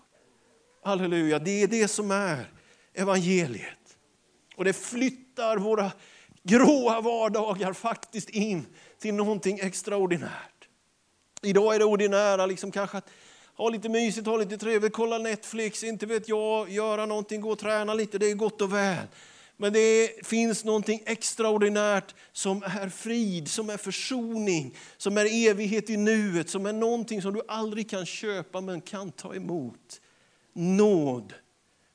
Halleluja, 0.83 1.39
det 1.39 1.63
är 1.63 1.67
det 1.67 1.87
som 1.87 2.11
är 2.11 2.51
evangeliet. 2.93 3.97
Och 4.55 4.65
det 4.65 4.73
flyttar 4.73 5.57
våra 5.57 5.91
gråa 6.43 7.01
vardagar 7.01 7.73
faktiskt 7.73 8.29
in 8.29 8.65
till 8.99 9.13
någonting 9.13 9.59
extraordinärt. 9.59 10.67
Idag 11.41 11.75
är 11.75 11.79
det 11.79 11.85
ordinära 11.85 12.45
liksom 12.45 12.71
kanske 12.71 12.97
att 12.97 13.09
ha 13.55 13.69
lite 13.69 13.89
mysigt, 13.89 14.27
ha 14.27 14.37
lite 14.37 14.57
trevligt, 14.57 14.93
kolla 14.93 15.17
Netflix, 15.17 15.83
inte 15.83 16.05
vet 16.05 16.29
jag, 16.29 16.69
göra 16.69 17.05
någonting, 17.05 17.41
gå 17.41 17.51
och 17.51 17.59
träna 17.59 17.93
lite, 17.93 18.17
det 18.17 18.31
är 18.31 18.35
gott 18.35 18.61
och 18.61 18.73
väl. 18.73 19.07
Men 19.63 19.73
det 19.73 20.25
finns 20.25 20.63
någonting 20.63 21.03
extraordinärt 21.05 22.15
som 22.31 22.63
är 22.63 22.89
frid, 22.89 23.47
som 23.47 23.69
är 23.69 23.77
försoning, 23.77 24.75
som 24.97 25.17
är 25.17 25.49
evighet 25.49 25.89
i 25.89 25.97
nuet, 25.97 26.49
som 26.49 26.65
är 26.65 26.73
någonting 26.73 27.21
som 27.21 27.33
du 27.33 27.41
aldrig 27.47 27.89
kan 27.89 28.05
köpa 28.05 28.61
men 28.61 28.81
kan 28.81 29.11
ta 29.11 29.35
emot. 29.35 30.01
Nåd, 30.53 31.33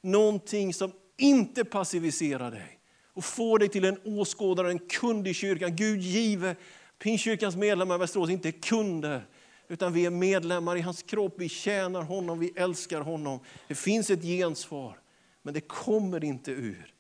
någonting 0.03 0.75
som 0.75 0.93
inte 1.19 1.65
passiviserar 1.65 2.51
dig 2.51 2.79
och 3.13 3.25
får 3.25 3.59
dig 3.59 3.69
till 3.69 3.85
en 3.85 4.01
åskådare, 4.05 4.71
en 4.71 4.79
kund 4.79 5.29
i 5.29 5.35
kyrkan. 5.35 5.77
Gud 5.77 6.01
give 6.01 6.57
Pingstkyrkans 6.99 7.57
medlemmar 7.57 7.95
i 7.95 7.99
Västerås 7.99 8.31
inte 8.31 8.53
kunder, 8.53 9.27
utan 9.69 9.93
vi 9.93 10.07
är 10.07 10.11
medlemmar 10.11 10.77
i 10.77 10.81
hans 10.81 11.03
kropp, 11.03 11.35
vi 11.39 11.49
tjänar 11.49 12.03
honom, 12.03 12.39
vi 12.39 12.53
älskar 12.57 13.01
honom. 13.01 13.41
Det 13.69 13.75
finns 13.75 14.11
ett 14.11 14.23
gensvar, 14.23 15.01
men 15.43 15.55
det 15.55 15.61
kommer 15.61 16.25
inte 16.25 16.51
ur 16.51 16.95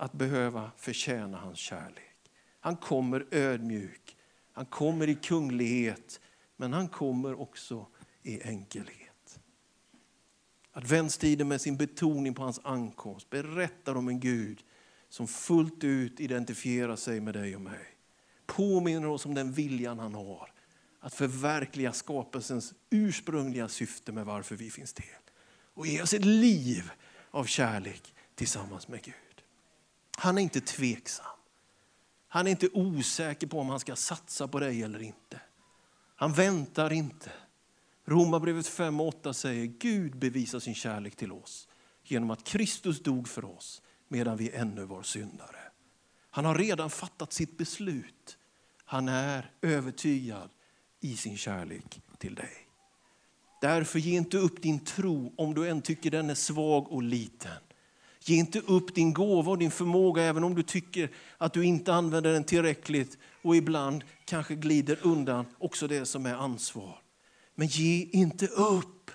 att 0.00 0.12
behöva 0.12 0.70
förtjäna 0.76 1.38
hans 1.38 1.58
kärlek. 1.58 2.30
Han 2.60 2.76
kommer 2.76 3.26
ödmjuk, 3.30 4.16
han 4.52 4.66
kommer 4.66 5.08
i 5.08 5.14
kunglighet, 5.14 6.20
men 6.56 6.72
han 6.72 6.88
kommer 6.88 7.40
också 7.40 7.86
i 8.22 8.42
enkelhet. 8.42 9.40
Adventstiden 10.72 11.48
med 11.48 11.60
sin 11.60 11.76
betoning 11.76 12.34
på 12.34 12.42
hans 12.42 12.60
ankomst 12.64 13.30
berättar 13.30 13.94
om 13.94 14.08
en 14.08 14.20
Gud 14.20 14.62
som 15.08 15.28
fullt 15.28 15.84
ut 15.84 16.20
identifierar 16.20 16.96
sig 16.96 17.20
med 17.20 17.34
dig 17.34 17.54
och 17.54 17.62
mig. 17.62 17.86
Påminner 18.46 19.08
oss 19.08 19.26
om 19.26 19.34
den 19.34 19.52
viljan 19.52 19.98
han 19.98 20.14
har 20.14 20.52
att 21.00 21.14
förverkliga 21.14 21.92
skapelsens 21.92 22.74
ursprungliga 22.90 23.68
syfte 23.68 24.12
med 24.12 24.26
varför 24.26 24.56
vi 24.56 24.70
finns 24.70 24.92
till. 24.92 25.04
Och 25.74 25.86
ge 25.86 26.02
oss 26.02 26.14
ett 26.14 26.24
liv 26.24 26.90
av 27.30 27.44
kärlek 27.44 28.14
tillsammans 28.34 28.88
med 28.88 29.02
Gud. 29.02 29.14
Han 30.20 30.38
är 30.38 30.42
inte 30.42 30.60
tveksam. 30.60 31.26
Han 32.28 32.46
är 32.46 32.50
inte 32.50 32.68
osäker 32.72 33.46
på 33.46 33.60
om 33.60 33.68
han 33.68 33.80
ska 33.80 33.96
satsa 33.96 34.48
på 34.48 34.60
dig 34.60 34.82
eller 34.82 35.02
inte. 35.02 35.40
Han 36.16 36.32
väntar 36.32 36.92
inte. 36.92 37.32
Romarbrevet 38.04 38.66
5 38.66 39.00
och 39.00 39.08
8 39.08 39.34
säger 39.34 39.66
Gud 39.66 40.18
bevisar 40.18 40.58
sin 40.58 40.74
kärlek 40.74 41.16
till 41.16 41.32
oss 41.32 41.68
genom 42.04 42.30
att 42.30 42.44
Kristus 42.44 43.02
dog 43.02 43.28
för 43.28 43.44
oss 43.44 43.82
medan 44.08 44.36
vi 44.36 44.50
ännu 44.50 44.84
var 44.84 45.02
syndare. 45.02 45.60
Han 46.30 46.44
har 46.44 46.54
redan 46.54 46.90
fattat 46.90 47.32
sitt 47.32 47.58
beslut. 47.58 48.38
Han 48.84 49.08
är 49.08 49.50
övertygad 49.62 50.50
i 51.00 51.16
sin 51.16 51.36
kärlek 51.36 52.00
till 52.18 52.34
dig. 52.34 52.66
Därför 53.60 53.98
ge 53.98 54.16
inte 54.16 54.38
upp 54.38 54.62
din 54.62 54.84
tro 54.84 55.34
om 55.36 55.54
du 55.54 55.68
än 55.68 55.82
tycker 55.82 56.10
den 56.10 56.30
är 56.30 56.34
svag 56.34 56.92
och 56.92 57.02
liten. 57.02 57.62
Ge 58.24 58.36
inte 58.36 58.58
upp 58.58 58.94
din 58.94 59.12
gåva 59.12 59.50
och 59.50 59.58
din 59.58 59.70
förmåga 59.70 60.22
även 60.22 60.44
om 60.44 60.54
du 60.54 60.62
tycker 60.62 61.10
att 61.38 61.52
du 61.52 61.64
inte 61.64 61.94
använder 61.94 62.32
den 62.32 62.44
tillräckligt 62.44 63.18
och 63.42 63.56
ibland 63.56 64.04
kanske 64.24 64.54
glider 64.54 64.98
undan 65.02 65.46
också 65.58 65.86
det 65.86 66.06
som 66.06 66.26
är 66.26 66.34
ansvar. 66.34 66.98
Men 67.54 67.66
ge 67.66 68.08
inte 68.12 68.46
upp. 68.46 69.10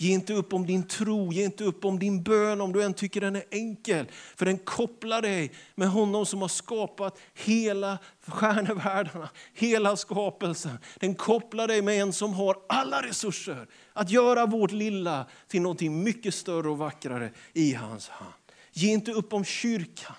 Ge 0.00 0.12
inte 0.12 0.32
upp 0.32 0.52
om 0.52 0.66
din 0.66 0.82
tro, 0.82 1.32
ge 1.32 1.44
inte 1.44 1.64
upp 1.64 1.84
om 1.84 1.98
din 1.98 2.22
bön 2.22 2.60
om 2.60 2.72
du 2.72 2.82
än 2.82 2.94
tycker 2.94 3.20
den 3.20 3.36
är 3.36 3.44
enkel. 3.50 4.06
För 4.36 4.46
den 4.46 4.58
kopplar 4.58 5.22
dig 5.22 5.52
med 5.74 5.88
honom 5.88 6.26
som 6.26 6.40
har 6.40 6.48
skapat 6.48 7.18
hela 7.34 7.98
stjärnevärldarna, 8.26 9.28
hela 9.54 9.96
skapelsen. 9.96 10.78
Den 11.00 11.14
kopplar 11.14 11.68
dig 11.68 11.82
med 11.82 12.02
en 12.02 12.12
som 12.12 12.34
har 12.34 12.56
alla 12.68 13.02
resurser 13.02 13.66
att 13.92 14.10
göra 14.10 14.46
vårt 14.46 14.72
lilla 14.72 15.26
till 15.48 15.62
något 15.62 15.80
mycket 15.80 16.34
större 16.34 16.68
och 16.68 16.78
vackrare 16.78 17.30
i 17.52 17.74
hans 17.74 18.08
hand. 18.08 18.39
Ge 18.72 18.92
inte 18.92 19.12
upp 19.12 19.32
om 19.32 19.44
kyrkan. 19.44 20.14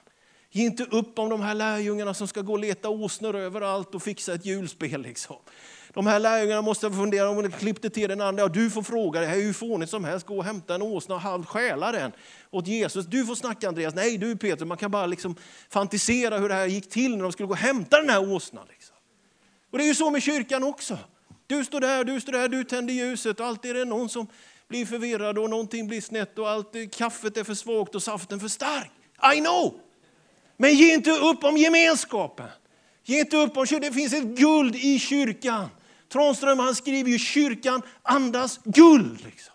Ge 0.52 0.66
inte 0.66 0.84
upp 0.84 1.20
om 1.20 1.30
de 1.30 1.42
här 1.42 1.54
lärjungarna 1.54 2.14
som 2.14 2.28
ska 2.28 2.42
gå 2.42 2.54
och 2.54 2.60
leta 2.60 2.90
åsnor 2.90 3.36
överallt 3.36 3.96
och 3.96 4.04
fixa 4.04 4.34
ett 4.34 4.46
julspel. 4.46 5.02
Liksom. 5.02 5.36
De 5.94 6.08
här 6.08 6.20
lärjungarna 6.20 6.62
måste 6.62 6.92
fundera 6.92 7.30
om 7.30 7.44
de 7.44 7.52
klippte 7.52 7.90
till 7.90 8.10
den 8.10 8.22
andra. 8.22 8.48
du 8.48 8.70
får 8.70 8.84
fråga, 8.84 9.20
det 9.20 9.26
här 9.26 9.38
är 9.38 9.42
hur 9.42 9.54
fånigt 9.54 9.92
som 9.92 10.04
helst. 10.04 10.26
Gå 10.26 10.38
och 10.38 10.44
hämta 10.44 10.76
en 10.76 10.82
åsna 10.82 11.16
och 11.16 11.22
halvt 11.22 11.48
stjäla 11.48 11.92
den 11.92 12.12
åt 12.52 12.68
Jesus. 12.68 13.06
Du 13.06 13.26
får 13.26 13.36
snacka 13.36 13.68
Andreas. 13.68 13.96
Nej 13.96 14.18
du 14.18 14.38
Peter, 14.38 14.66
man 14.66 14.78
kan 14.78 14.92
bara 14.92 15.06
liksom 15.06 15.36
fantisera 15.70 16.38
hur 16.38 16.50
det 16.50 16.56
här 16.56 16.66
gick 16.66 16.90
till 16.90 17.16
när 17.16 17.24
de 17.24 17.32
skulle 17.32 17.48
gå 17.48 17.54
och 17.54 17.58
hämta 17.58 17.98
den 17.98 18.10
här 18.10 18.34
åsnan. 18.34 18.66
Liksom. 18.70 18.96
Och 19.72 19.78
det 19.78 19.84
är 19.84 19.88
ju 19.88 19.96
så 19.96 20.10
med 20.10 20.24
kyrkan 20.24 20.64
också. 20.64 20.98
Du 21.48 21.66
står 21.66 21.80
där, 21.80 22.04
du 22.04 22.22
står 22.22 22.32
där, 22.32 22.48
du 22.48 22.64
tänder 22.64 22.94
ljuset 22.94 23.40
alltid 23.40 23.72
är 23.72 23.76
det 23.76 23.86
någon 23.86 24.10
som 24.10 24.28
blir 24.72 24.86
förvirrad 24.86 25.38
och 25.38 25.50
någonting 25.50 25.88
blir 25.88 26.02
snett 26.02 26.40
och 26.40 26.50
allt, 26.50 26.76
kaffet 26.92 27.38
är 27.38 27.44
för 27.44 27.54
svagt 27.54 27.96
och 27.96 28.04
saften 28.04 28.40
för 28.40 28.48
stark. 28.48 28.92
I 29.36 29.40
know! 29.40 29.80
Men 30.58 30.74
ge 30.74 30.94
inte 30.94 31.12
upp 31.12 31.44
om 31.44 31.58
gemenskapen. 31.58 32.48
Ge 33.04 33.20
inte 33.20 33.38
upp 33.38 33.58
om 33.58 33.66
kyrkan. 33.66 33.90
Det 33.90 33.96
finns 33.96 34.14
ett 34.14 34.24
guld 34.24 34.76
i 34.76 35.00
kyrkan. 35.00 35.70
Tranström 36.12 36.60
han 36.60 36.76
skriver 36.76 37.10
ju 37.10 37.20
kyrkan 37.20 37.82
andas 38.04 38.60
guld. 38.64 39.26
Liksom. 39.26 39.54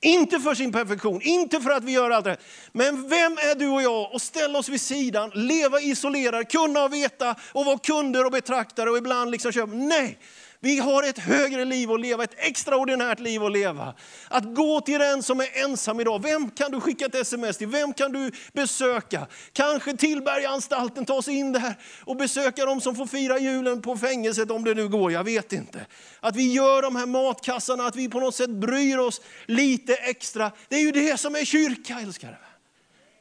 Inte 0.00 0.40
för 0.40 0.54
sin 0.54 0.72
perfektion, 0.72 1.22
inte 1.22 1.60
för 1.60 1.70
att 1.70 1.84
vi 1.84 1.92
gör 1.92 2.10
allt 2.10 2.26
rätt. 2.26 2.40
Men 2.72 3.08
vem 3.08 3.32
är 3.32 3.58
du 3.58 3.68
och 3.68 3.82
jag 3.82 4.14
att 4.14 4.22
ställa 4.22 4.58
oss 4.58 4.68
vid 4.68 4.80
sidan, 4.80 5.30
leva 5.34 5.80
isolerade, 5.80 6.44
kunna 6.44 6.84
och 6.84 6.92
veta 6.92 7.34
och 7.52 7.64
vara 7.64 7.78
kunder 7.78 8.24
och 8.24 8.32
betraktare 8.32 8.90
och 8.90 8.98
ibland 8.98 9.30
liksom 9.30 9.52
köpa. 9.52 9.72
Nej, 9.72 10.18
vi 10.64 10.78
har 10.78 11.02
ett 11.02 11.18
högre 11.18 11.64
liv 11.64 11.92
att 11.92 12.00
leva, 12.00 12.24
ett 12.24 12.34
extraordinärt 12.36 13.20
liv 13.20 13.44
att 13.44 13.52
leva. 13.52 13.94
Att 14.28 14.54
gå 14.54 14.80
till 14.80 14.98
den 14.98 15.22
som 15.22 15.40
är 15.40 15.64
ensam 15.64 16.00
idag. 16.00 16.22
Vem 16.22 16.50
kan 16.50 16.70
du 16.70 16.80
skicka 16.80 17.06
ett 17.06 17.14
sms 17.14 17.58
till? 17.58 17.68
Vem 17.68 17.92
kan 17.92 18.12
du 18.12 18.30
besöka? 18.52 19.26
Kanske 19.52 19.96
Tillbergaanstalten, 19.96 21.04
ta 21.04 21.22
sig 21.22 21.34
in 21.34 21.52
där 21.52 21.74
och 22.04 22.16
besöka 22.16 22.64
dem 22.64 22.80
som 22.80 22.96
får 22.96 23.06
fira 23.06 23.38
julen 23.38 23.82
på 23.82 23.96
fängelset 23.96 24.50
om 24.50 24.64
det 24.64 24.74
nu 24.74 24.88
går, 24.88 25.12
jag 25.12 25.24
vet 25.24 25.52
inte. 25.52 25.86
Att 26.20 26.36
vi 26.36 26.52
gör 26.52 26.82
de 26.82 26.96
här 26.96 27.06
matkassarna, 27.06 27.86
att 27.86 27.96
vi 27.96 28.08
på 28.08 28.20
något 28.20 28.34
sätt 28.34 28.50
bryr 28.50 28.98
oss 28.98 29.20
lite 29.46 29.94
extra. 29.94 30.52
Det 30.68 30.76
är 30.76 30.80
ju 30.80 30.92
det 30.92 31.20
som 31.20 31.34
är 31.34 31.44
kyrka, 31.44 32.00
älskare. 32.00 32.38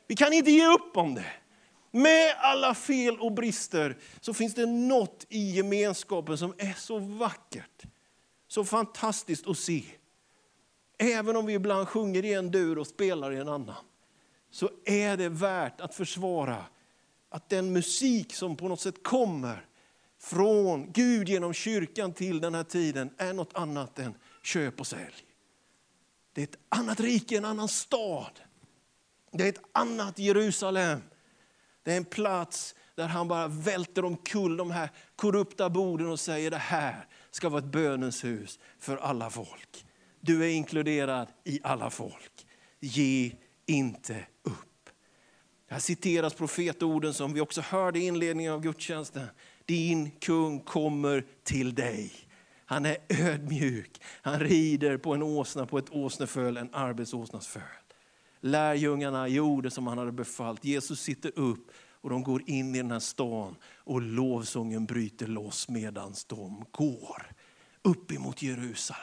Vi 0.08 0.16
kan 0.16 0.34
inte 0.34 0.52
ge 0.52 0.68
upp 0.68 0.98
om 0.98 1.16
det. 1.16 1.41
Med 1.92 2.36
alla 2.38 2.74
fel 2.74 3.20
och 3.20 3.32
brister 3.32 3.98
så 4.22 4.34
finns 4.34 4.54
det 4.54 4.66
något 4.66 5.26
i 5.30 5.52
gemenskapen 5.52 6.38
som 6.38 6.54
är 6.58 6.74
så 6.74 7.00
vackert, 7.00 7.84
så 8.48 8.66
fantastiskt 8.66 9.48
att 9.48 9.58
se. 9.58 9.84
Även 10.98 11.36
om 11.36 11.46
vi 11.46 11.54
ibland 11.54 11.88
sjunger 11.88 12.26
i 12.26 12.34
en 12.34 12.52
dur 12.52 12.78
och 12.78 12.88
spelar 12.88 13.32
i 13.32 13.38
en 13.38 13.48
annan, 13.48 13.84
så 14.52 14.70
är 14.86 15.18
det 15.18 15.30
värt 15.30 15.82
att 15.82 15.96
försvara 15.96 16.66
att 17.30 17.50
den 17.50 17.74
musik 17.74 18.34
som 18.34 18.56
på 18.56 18.68
något 18.68 18.82
sätt 18.82 19.04
kommer 19.04 19.66
från 20.20 20.92
Gud 20.92 21.30
genom 21.30 21.54
kyrkan 21.54 22.14
till 22.14 22.42
den 22.42 22.56
här 22.56 22.64
tiden 22.64 23.14
är 23.18 23.34
något 23.34 23.54
annat 23.54 24.00
än 24.00 24.14
köp 24.44 24.80
och 24.80 24.88
sälj. 24.88 25.26
Det 26.34 26.42
är 26.42 26.44
ett 26.44 26.58
annat 26.70 27.00
rike, 27.00 27.38
en 27.38 27.46
annan 27.46 27.68
stad. 27.68 28.40
Det 29.32 29.44
är 29.44 29.50
ett 29.50 29.64
annat 29.72 30.20
Jerusalem. 30.20 31.02
Det 31.84 31.94
är 31.94 31.98
en 31.98 32.06
plats 32.06 32.76
där 32.96 33.08
han 33.08 33.28
bara 33.28 33.48
välter 33.48 34.06
omkull 34.06 34.58
de 34.58 34.72
här 34.72 34.90
korrupta 35.16 35.70
borden 35.70 36.08
och 36.08 36.20
säger 36.20 36.52
det 36.52 36.58
här 36.58 37.08
ska 37.32 37.50
vara 37.50 37.60
ett 37.60 37.72
bönens 37.72 38.24
hus 38.24 38.60
för 38.80 38.98
alla 38.98 39.30
folk. 39.30 39.86
Du 40.20 40.44
är 40.44 40.50
inkluderad 40.50 41.28
i 41.44 41.60
alla 41.64 41.90
folk. 41.90 42.48
Ge 42.80 43.32
inte 43.66 44.26
upp. 44.44 44.90
Här 45.70 45.80
citeras 45.80 46.34
profetorden 46.34 47.14
som 47.14 47.34
vi 47.34 47.42
också 47.42 47.62
hörde 47.62 48.00
i 48.00 48.08
inledningen 48.08 48.54
av 48.54 48.62
gudstjänsten. 48.62 49.28
Din 49.66 50.12
kung 50.12 50.60
kommer 50.60 51.26
till 51.44 51.76
dig. 51.76 52.12
Han 52.66 52.86
är 52.86 52.98
ödmjuk. 53.10 54.02
Han 54.22 54.40
rider 54.40 54.98
på 54.98 55.14
en 55.14 55.24
åsna, 55.24 55.66
på 55.66 55.78
ett 55.78 55.90
åsneföl, 55.90 56.58
en 56.58 56.70
arbetsåsnas 56.74 57.48
föl. 57.48 57.62
Lärjungarna 58.42 59.28
gjorde 59.28 59.72
som 59.72 59.88
han 59.88 59.98
hade 59.98 60.12
befallt. 60.12 60.66
Jesus 60.66 61.02
sitter 61.02 61.40
upp 61.40 61.72
och 62.02 62.10
de 62.10 62.24
går 62.24 62.44
in 62.46 62.76
i 62.76 62.78
den 62.78 62.92
här 62.92 63.00
stan 63.00 63.56
och 63.78 64.02
lovsången 64.02 64.86
bryter 64.86 65.28
loss 65.28 65.70
medan 65.70 66.14
de 66.28 66.66
går 66.72 67.32
upp 67.82 68.12
emot 68.12 68.42
Jerusalem. 68.42 69.02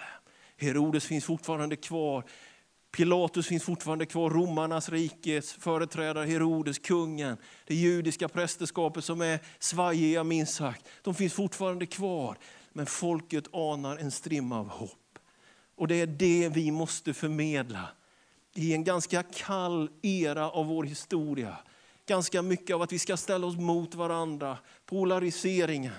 Herodes 0.56 1.04
finns 1.04 1.24
fortfarande 1.24 1.76
kvar. 1.76 2.24
Pilatus 2.90 3.46
finns 3.46 3.62
fortfarande 3.64 4.06
kvar, 4.06 4.30
romarnas 4.30 4.88
rikes 4.88 5.52
företrädare, 5.52 6.26
Herodes, 6.26 6.78
kungen, 6.78 7.36
det 7.66 7.74
judiska 7.74 8.28
prästerskapet 8.28 9.04
som 9.04 9.20
är 9.20 9.40
svajiga 9.58 10.24
minst 10.24 10.54
sagt. 10.54 10.88
De 11.02 11.14
finns 11.14 11.32
fortfarande 11.32 11.86
kvar, 11.86 12.38
men 12.72 12.86
folket 12.86 13.54
anar 13.54 13.96
en 13.96 14.10
strimma 14.10 14.58
av 14.58 14.68
hopp. 14.68 15.18
Och 15.76 15.88
det 15.88 16.00
är 16.00 16.06
det 16.06 16.48
vi 16.48 16.70
måste 16.70 17.14
förmedla 17.14 17.88
i 18.58 18.74
en 18.74 18.84
ganska 18.84 19.22
kall 19.22 19.90
era 20.02 20.50
av 20.50 20.66
vår 20.66 20.84
historia. 20.84 21.56
Ganska 22.06 22.42
mycket 22.42 22.74
av 22.74 22.82
att 22.82 22.92
vi 22.92 22.98
ska 22.98 23.16
ställa 23.16 23.46
oss 23.46 23.56
mot 23.56 23.94
varandra, 23.94 24.58
polariseringen. 24.86 25.92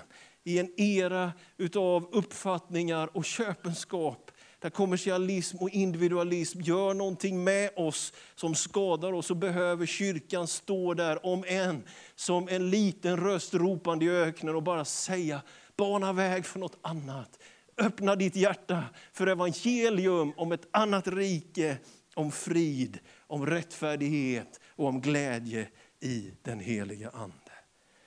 I 0.44 0.58
en 0.58 0.80
era 0.80 1.32
av 1.76 2.08
uppfattningar 2.12 3.16
och 3.16 3.24
köpenskap 3.24 4.30
där 4.58 4.70
kommersialism 4.70 5.56
och 5.56 5.70
individualism 5.70 6.60
gör 6.60 6.94
någonting 6.94 7.44
med 7.44 7.70
oss 7.76 8.12
som 8.34 8.54
skadar 8.54 9.12
oss, 9.12 9.26
så 9.26 9.34
behöver 9.34 9.86
kyrkan 9.86 10.46
stå 10.46 10.94
där, 10.94 11.26
om 11.26 11.44
än 11.46 11.82
som 12.14 12.48
en 12.48 12.70
liten 12.70 13.16
röst 13.16 13.54
ropande 13.54 14.04
i 14.04 14.10
öknen 14.10 14.54
och 14.54 14.62
bara 14.62 14.84
säga, 14.84 15.42
bana 15.76 16.12
väg 16.12 16.46
för 16.46 16.58
något 16.58 16.78
annat. 16.82 17.38
Öppna 17.78 18.16
ditt 18.16 18.36
hjärta 18.36 18.84
för 19.12 19.26
evangelium 19.26 20.32
om 20.36 20.52
ett 20.52 20.68
annat 20.70 21.08
rike 21.08 21.76
om 22.20 22.32
frid, 22.32 22.98
om 23.26 23.46
rättfärdighet 23.46 24.60
och 24.76 24.86
om 24.86 25.00
glädje 25.00 25.68
i 26.00 26.32
den 26.42 26.60
heliga 26.60 27.10
Ande. 27.10 27.34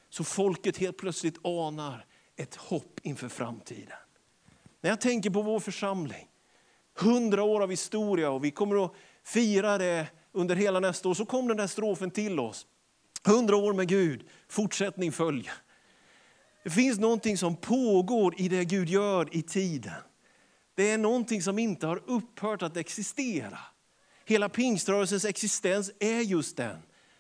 Så 0.09 0.23
folket 0.23 0.77
helt 0.77 0.97
plötsligt 0.97 1.45
anar 1.45 2.05
ett 2.35 2.55
hopp 2.55 2.99
inför 3.03 3.29
framtiden. 3.29 3.97
När 4.81 4.89
jag 4.89 5.01
tänker 5.01 5.29
på 5.29 5.41
vår 5.41 5.59
församling, 5.59 6.27
hundra 6.95 7.43
år 7.43 7.63
av 7.63 7.69
historia 7.69 8.29
och 8.29 8.43
vi 8.43 8.51
kommer 8.51 8.85
att 8.85 8.93
fira 9.23 9.77
det 9.77 10.07
under 10.31 10.55
hela 10.55 10.79
nästa 10.79 11.09
år, 11.09 11.13
så 11.13 11.25
kom 11.25 11.47
den 11.47 11.57
där 11.57 11.67
strofen 11.67 12.11
till 12.11 12.39
oss. 12.39 12.67
Hundra 13.25 13.55
år 13.55 13.73
med 13.73 13.87
Gud, 13.87 14.27
fortsättning 14.47 15.11
följer. 15.11 15.53
Det 16.63 16.69
finns 16.69 16.99
någonting 16.99 17.37
som 17.37 17.55
pågår 17.55 18.41
i 18.41 18.47
det 18.49 18.65
Gud 18.65 18.89
gör 18.89 19.35
i 19.35 19.41
tiden. 19.41 20.01
Det 20.75 20.91
är 20.91 20.97
någonting 20.97 21.41
som 21.41 21.59
inte 21.59 21.87
har 21.87 22.03
upphört 22.05 22.61
att 22.61 22.77
existera. 22.77 23.59
Hela 24.25 24.49
pingströrelsens 24.49 25.25
existens 25.25 25.91
är 25.99 26.21
just 26.21 26.57
den. 26.57 26.77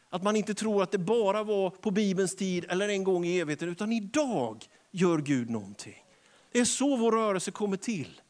Att 0.09 0.23
man 0.23 0.35
inte 0.35 0.53
tror 0.53 0.83
att 0.83 0.91
det 0.91 0.97
bara 0.97 1.43
var 1.43 1.69
på 1.69 1.91
Bibelns 1.91 2.35
tid 2.35 2.65
eller 2.69 2.89
en 2.89 3.03
gång 3.03 3.25
i 3.25 3.39
evigheten, 3.39 3.69
utan 3.69 3.91
idag 3.91 4.65
gör 4.91 5.17
Gud 5.17 5.49
någonting. 5.49 6.03
Det 6.51 6.59
är 6.59 6.65
så 6.65 6.95
vår 6.95 7.11
rörelse 7.11 7.51
kommer 7.51 7.77
till. 7.77 8.21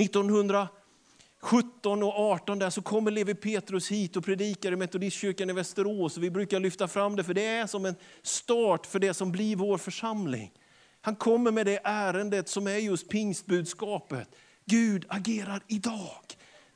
1917 0.00 2.02
och 2.02 2.18
18 2.18 2.58
där 2.58 2.70
så 2.70 2.82
kommer 2.82 3.10
Levi 3.10 3.34
Petrus 3.34 3.90
hit 3.90 4.16
och 4.16 4.24
predikar 4.24 4.72
i 4.72 4.76
Metodistkyrkan 4.76 5.50
i 5.50 5.52
Västerås. 5.52 6.16
Vi 6.16 6.30
brukar 6.30 6.60
lyfta 6.60 6.88
fram 6.88 7.16
det 7.16 7.24
för 7.24 7.34
det 7.34 7.46
är 7.46 7.66
som 7.66 7.86
en 7.86 7.96
start 8.22 8.86
för 8.86 8.98
det 8.98 9.14
som 9.14 9.32
blir 9.32 9.56
vår 9.56 9.78
församling. 9.78 10.52
Han 11.00 11.16
kommer 11.16 11.50
med 11.50 11.66
det 11.66 11.80
ärendet 11.84 12.48
som 12.48 12.66
är 12.66 12.76
just 12.76 13.08
pingstbudskapet. 13.08 14.28
Gud 14.64 15.04
agerar 15.08 15.62
idag. 15.66 16.31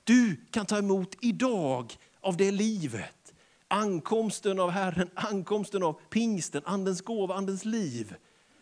Du 0.06 0.36
kan 0.50 0.66
ta 0.66 0.78
emot 0.78 1.16
idag 1.20 1.92
av 2.20 2.36
det 2.36 2.50
livet. 2.50 3.34
Ankomsten 3.68 4.60
av 4.60 4.70
Herren, 4.70 5.10
ankomsten 5.14 5.82
av 5.82 6.00
pingsten, 6.10 6.62
Andens 6.64 7.00
gåva, 7.00 7.34
Andens 7.34 7.64
liv 7.64 8.14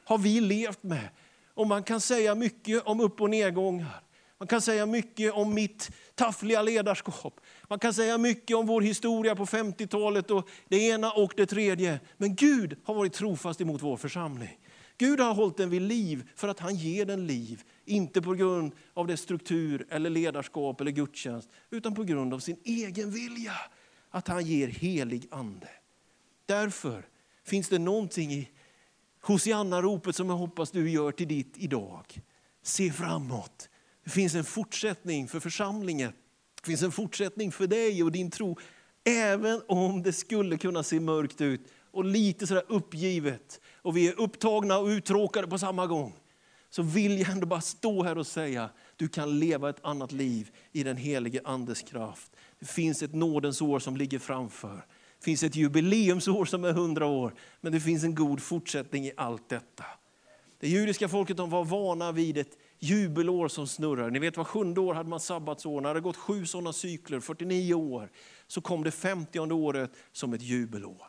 har 0.04 0.18
vi 0.18 0.40
levt 0.40 0.82
med. 0.82 1.08
Och 1.54 1.66
man 1.66 1.82
kan 1.82 2.00
säga 2.00 2.34
mycket 2.34 2.82
om 2.82 3.00
upp 3.00 3.20
och 3.20 3.30
nedgångar. 3.30 4.00
Man 4.38 4.48
kan 4.48 4.60
säga 4.60 4.86
mycket 4.86 5.32
om 5.32 5.54
mitt 5.54 5.90
taffliga 6.14 6.62
ledarskap. 6.62 7.40
Man 7.68 7.78
kan 7.78 7.94
säga 7.94 8.18
mycket 8.18 8.56
om 8.56 8.66
vår 8.66 8.80
historia 8.80 9.36
på 9.36 9.46
50-talet 9.46 10.30
och 10.30 10.48
det 10.68 10.76
ena 10.76 11.12
och 11.12 11.32
det 11.36 11.46
tredje. 11.46 12.00
Men 12.16 12.34
Gud 12.34 12.76
har 12.84 12.94
varit 12.94 13.12
trofast 13.12 13.60
emot 13.60 13.82
vår 13.82 13.96
församling. 13.96 14.58
Gud 14.98 15.20
har 15.20 15.34
hållit 15.34 15.56
den 15.56 15.70
vid 15.70 15.82
liv 15.82 16.30
för 16.34 16.48
att 16.48 16.60
han 16.60 16.74
ger 16.74 17.04
den 17.04 17.26
liv. 17.26 17.62
Inte 17.84 18.22
på 18.22 18.34
grund 18.34 18.72
av 18.94 19.06
dess 19.06 19.20
struktur, 19.20 19.86
eller 19.90 20.10
ledarskap 20.10 20.80
eller 20.80 20.90
gudstjänst, 20.90 21.48
utan 21.70 21.94
på 21.94 22.04
grund 22.04 22.34
av 22.34 22.38
sin 22.38 22.56
egen 22.64 23.10
vilja. 23.10 23.54
Att 24.10 24.28
han 24.28 24.46
ger 24.46 24.68
helig 24.68 25.26
ande. 25.30 25.68
Därför 26.46 27.06
finns 27.44 27.68
det 27.68 27.78
någonting 27.78 28.32
i 28.32 28.48
Hosianna-ropet 29.20 30.16
som 30.16 30.30
jag 30.30 30.36
hoppas 30.36 30.70
du 30.70 30.90
gör 30.90 31.12
till 31.12 31.28
ditt 31.28 31.54
idag. 31.56 32.20
Se 32.62 32.92
framåt. 32.92 33.68
Det 34.04 34.10
finns 34.10 34.34
en 34.34 34.44
fortsättning 34.44 35.28
för 35.28 35.40
församlingen. 35.40 36.12
Det 36.60 36.66
finns 36.66 36.82
en 36.82 36.92
fortsättning 36.92 37.52
för 37.52 37.66
dig 37.66 38.02
och 38.02 38.12
din 38.12 38.30
tro. 38.30 38.58
Även 39.04 39.62
om 39.68 40.02
det 40.02 40.12
skulle 40.12 40.58
kunna 40.58 40.82
se 40.82 41.00
mörkt 41.00 41.40
ut 41.40 41.72
och 41.90 42.04
lite 42.04 42.46
sådär 42.46 42.64
uppgivet 42.68 43.60
och 43.84 43.96
vi 43.96 44.08
är 44.08 44.20
upptagna 44.20 44.78
och 44.78 44.86
uttråkade 44.86 45.46
på 45.46 45.58
samma 45.58 45.86
gång. 45.86 46.12
Så 46.70 46.82
vill 46.82 47.18
jag 47.18 47.30
ändå 47.30 47.46
bara 47.46 47.60
stå 47.60 48.02
här 48.02 48.18
och 48.18 48.26
säga, 48.26 48.70
du 48.96 49.08
kan 49.08 49.38
leva 49.38 49.70
ett 49.70 49.84
annat 49.84 50.12
liv 50.12 50.50
i 50.72 50.82
den 50.82 50.96
helige 50.96 51.40
Andes 51.44 51.82
kraft. 51.82 52.32
Det 52.58 52.66
finns 52.66 53.02
ett 53.02 53.14
nådens 53.14 53.62
år 53.62 53.78
som 53.78 53.96
ligger 53.96 54.18
framför. 54.18 54.86
Det 55.18 55.24
finns 55.24 55.42
ett 55.42 55.56
jubileumsår 55.56 56.44
som 56.44 56.64
är 56.64 56.72
hundra 56.72 57.06
år, 57.06 57.34
men 57.60 57.72
det 57.72 57.80
finns 57.80 58.04
en 58.04 58.14
god 58.14 58.42
fortsättning 58.42 59.06
i 59.06 59.12
allt 59.16 59.48
detta. 59.48 59.84
Det 60.60 60.68
judiska 60.68 61.08
folket 61.08 61.36
de 61.36 61.50
var 61.50 61.64
vana 61.64 62.12
vid 62.12 62.38
ett 62.38 62.58
jubelår 62.78 63.48
som 63.48 63.66
snurrar. 63.66 64.10
Ni 64.10 64.18
vet 64.18 64.36
var 64.36 64.44
sjunde 64.44 64.80
år 64.80 64.94
hade 64.94 65.08
man 65.08 65.20
sabbatsår. 65.20 65.80
När 65.80 65.94
det 65.94 66.00
gått 66.00 66.16
sju 66.16 66.46
sådana 66.46 66.72
cykler, 66.72 67.20
49 67.20 67.74
år, 67.74 68.10
så 68.46 68.60
kom 68.60 68.84
det 68.84 68.90
50 68.90 69.38
året 69.40 69.90
som 70.12 70.32
ett 70.32 70.42
jubelår. 70.42 71.06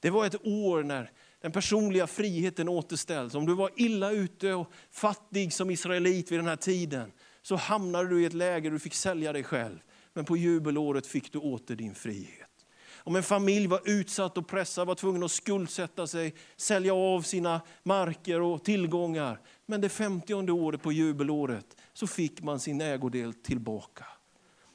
Det 0.00 0.10
var 0.10 0.26
ett 0.26 0.46
år 0.46 0.82
när 0.82 1.12
den 1.40 1.52
personliga 1.52 2.06
friheten 2.06 2.68
återställs. 2.68 3.34
Om 3.34 3.46
du 3.46 3.54
var 3.54 3.70
illa 3.76 4.10
ute 4.10 4.54
och 4.54 4.72
fattig 4.90 5.52
som 5.52 5.70
israelit 5.70 6.32
vid 6.32 6.38
den 6.38 6.46
här 6.46 6.56
tiden, 6.56 7.12
så 7.42 7.56
hamnade 7.56 8.08
du 8.08 8.22
i 8.22 8.24
ett 8.24 8.34
läge 8.34 8.68
där 8.68 8.72
du 8.72 8.78
fick 8.78 8.94
sälja 8.94 9.32
dig 9.32 9.44
själv. 9.44 9.78
Men 10.12 10.24
på 10.24 10.36
jubelåret 10.36 11.06
fick 11.06 11.32
du 11.32 11.38
åter 11.38 11.76
din 11.76 11.94
frihet. 11.94 12.48
Om 12.96 13.16
en 13.16 13.22
familj 13.22 13.66
var 13.66 13.80
utsatt 13.84 14.38
och 14.38 14.48
pressad, 14.48 14.86
var 14.86 14.94
tvungen 14.94 15.22
att 15.22 15.30
skuldsätta 15.30 16.06
sig, 16.06 16.34
sälja 16.56 16.94
av 16.94 17.22
sina 17.22 17.60
marker 17.82 18.40
och 18.40 18.64
tillgångar. 18.64 19.40
Men 19.66 19.80
det 19.80 19.88
femtionde 19.88 20.52
året 20.52 20.82
på 20.82 20.92
jubelåret 20.92 21.76
så 21.92 22.06
fick 22.06 22.42
man 22.42 22.60
sin 22.60 22.80
ägodel 22.80 23.34
tillbaka. 23.34 24.06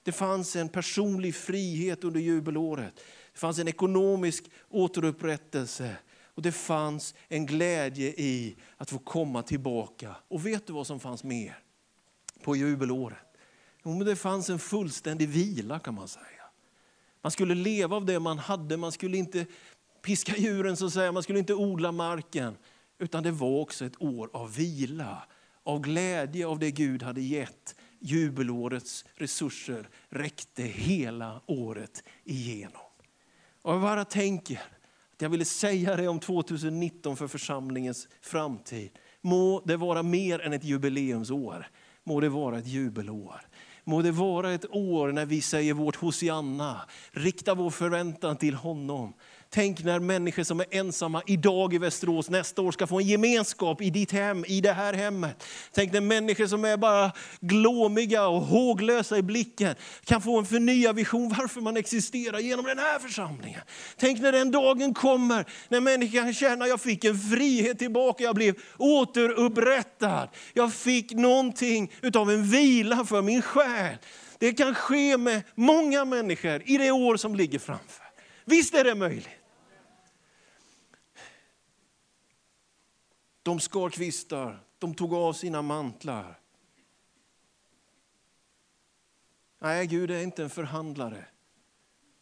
Det 0.03 0.11
fanns 0.11 0.55
en 0.55 0.69
personlig 0.69 1.35
frihet 1.35 2.03
under 2.03 2.19
jubelåret. 2.19 2.93
Det 3.33 3.39
fanns 3.39 3.59
en 3.59 3.67
ekonomisk 3.67 4.43
återupprättelse. 4.69 5.95
Och 6.35 6.41
det 6.41 6.51
fanns 6.51 7.15
en 7.27 7.45
glädje 7.45 8.07
i 8.07 8.55
att 8.77 8.89
få 8.89 8.99
komma 8.99 9.43
tillbaka. 9.43 10.15
Och 10.27 10.45
vet 10.45 10.67
du 10.67 10.73
vad 10.73 10.87
som 10.87 10.99
fanns 10.99 11.23
mer 11.23 11.59
på 12.43 12.55
jubelåret? 12.55 13.17
Jo, 13.83 14.03
det 14.03 14.15
fanns 14.15 14.49
en 14.49 14.59
fullständig 14.59 15.29
vila 15.29 15.79
kan 15.79 15.93
man 15.93 16.07
säga. 16.07 16.25
Man 17.21 17.31
skulle 17.31 17.55
leva 17.55 17.95
av 17.95 18.05
det 18.05 18.19
man 18.19 18.39
hade, 18.39 18.77
man 18.77 18.91
skulle 18.91 19.17
inte 19.17 19.45
piska 20.01 20.37
djuren 20.37 20.77
så 20.77 20.85
att 20.85 20.93
säga, 20.93 21.11
man 21.11 21.23
skulle 21.23 21.39
inte 21.39 21.53
odla 21.53 21.91
marken. 21.91 22.57
Utan 22.99 23.23
det 23.23 23.31
var 23.31 23.59
också 23.61 23.85
ett 23.85 24.01
år 24.01 24.29
av 24.33 24.55
vila, 24.55 25.23
av 25.63 25.79
glädje 25.79 26.47
av 26.47 26.59
det 26.59 26.71
Gud 26.71 27.03
hade 27.03 27.21
gett. 27.21 27.75
Jubelårets 27.99 29.05
resurser 29.15 29.89
räckte 30.09 30.63
hela 30.63 31.41
året 31.45 32.03
igenom. 32.23 32.81
Och 33.61 33.73
jag 33.73 33.81
bara 33.81 34.05
tänker 34.05 34.61
jag 35.23 35.29
ville 35.29 35.45
säga 35.45 35.95
det 35.95 36.07
om 36.07 36.19
2019 36.19 37.17
för 37.17 37.27
församlingens 37.27 38.07
framtid. 38.21 38.89
Må 39.21 39.61
det 39.65 39.77
vara 39.77 40.03
mer 40.03 40.39
än 40.39 40.53
ett 40.53 40.63
jubileumsår. 40.63 41.67
Må 42.03 42.19
det 42.19 42.29
vara 42.29 42.57
ett 42.57 42.67
jubelår. 42.67 43.41
Må 43.83 44.01
det 44.01 44.11
vara 44.11 44.51
ett 44.51 44.65
år 44.69 45.11
när 45.11 45.25
vi 45.25 45.41
säger 45.41 45.73
vårt 45.73 45.95
Hosianna, 45.95 46.81
riktar 47.11 47.55
vår 47.55 47.69
förväntan 47.69 48.37
till 48.37 48.55
honom. 48.55 49.13
Tänk 49.55 49.83
när 49.83 49.99
människor 49.99 50.43
som 50.43 50.59
är 50.59 50.65
ensamma 50.71 51.21
idag 51.25 51.73
i 51.73 51.77
Västerås 51.77 52.29
nästa 52.29 52.61
år 52.61 52.71
ska 52.71 52.87
få 52.87 52.99
en 52.99 53.07
gemenskap 53.07 53.81
i 53.81 53.89
ditt 53.89 54.11
hem, 54.11 54.45
i 54.47 54.61
det 54.61 54.73
här 54.73 54.93
hemmet. 54.93 55.43
Tänk 55.71 55.93
när 55.93 56.01
människor 56.01 56.47
som 56.47 56.65
är 56.65 56.77
bara 56.77 57.11
glåmiga 57.39 58.27
och 58.27 58.41
håglösa 58.41 59.17
i 59.17 59.21
blicken 59.21 59.75
kan 60.05 60.21
få 60.21 60.39
en 60.39 60.45
förnyad 60.45 60.95
vision 60.95 61.33
varför 61.37 61.61
man 61.61 61.77
existerar 61.77 62.39
genom 62.39 62.65
den 62.65 62.79
här 62.79 62.99
församlingen. 62.99 63.61
Tänk 63.97 64.19
när 64.21 64.31
den 64.31 64.51
dagen 64.51 64.93
kommer 64.93 65.45
när 65.67 65.79
människor 65.79 66.19
kan 66.19 66.33
känna 66.33 66.63
att 66.63 66.69
jag 66.69 66.81
fick 66.81 67.03
en 67.03 67.19
frihet 67.19 67.79
tillbaka, 67.79 68.23
jag 68.23 68.35
blev 68.35 68.55
återupprättad. 68.77 70.29
Jag 70.53 70.73
fick 70.73 71.11
någonting 71.11 71.91
utav 72.01 72.31
en 72.31 72.43
vila 72.43 73.05
för 73.05 73.21
min 73.21 73.41
själ. 73.41 73.97
Det 74.37 74.53
kan 74.53 74.75
ske 74.75 75.17
med 75.17 75.41
många 75.55 76.05
människor 76.05 76.61
i 76.65 76.77
det 76.77 76.91
år 76.91 77.17
som 77.17 77.35
ligger 77.35 77.59
framför. 77.59 78.05
Visst 78.45 78.73
är 78.73 78.83
det 78.83 78.95
möjligt. 78.95 79.42
De 83.43 83.59
skar 83.59 83.89
kvistar, 83.89 84.65
de 84.79 84.95
tog 84.95 85.13
av 85.13 85.33
sina 85.33 85.61
mantlar. 85.61 86.39
Nej, 89.59 89.87
Gud 89.87 90.11
är 90.11 90.23
inte 90.23 90.43
en 90.43 90.49
förhandlare. 90.49 91.25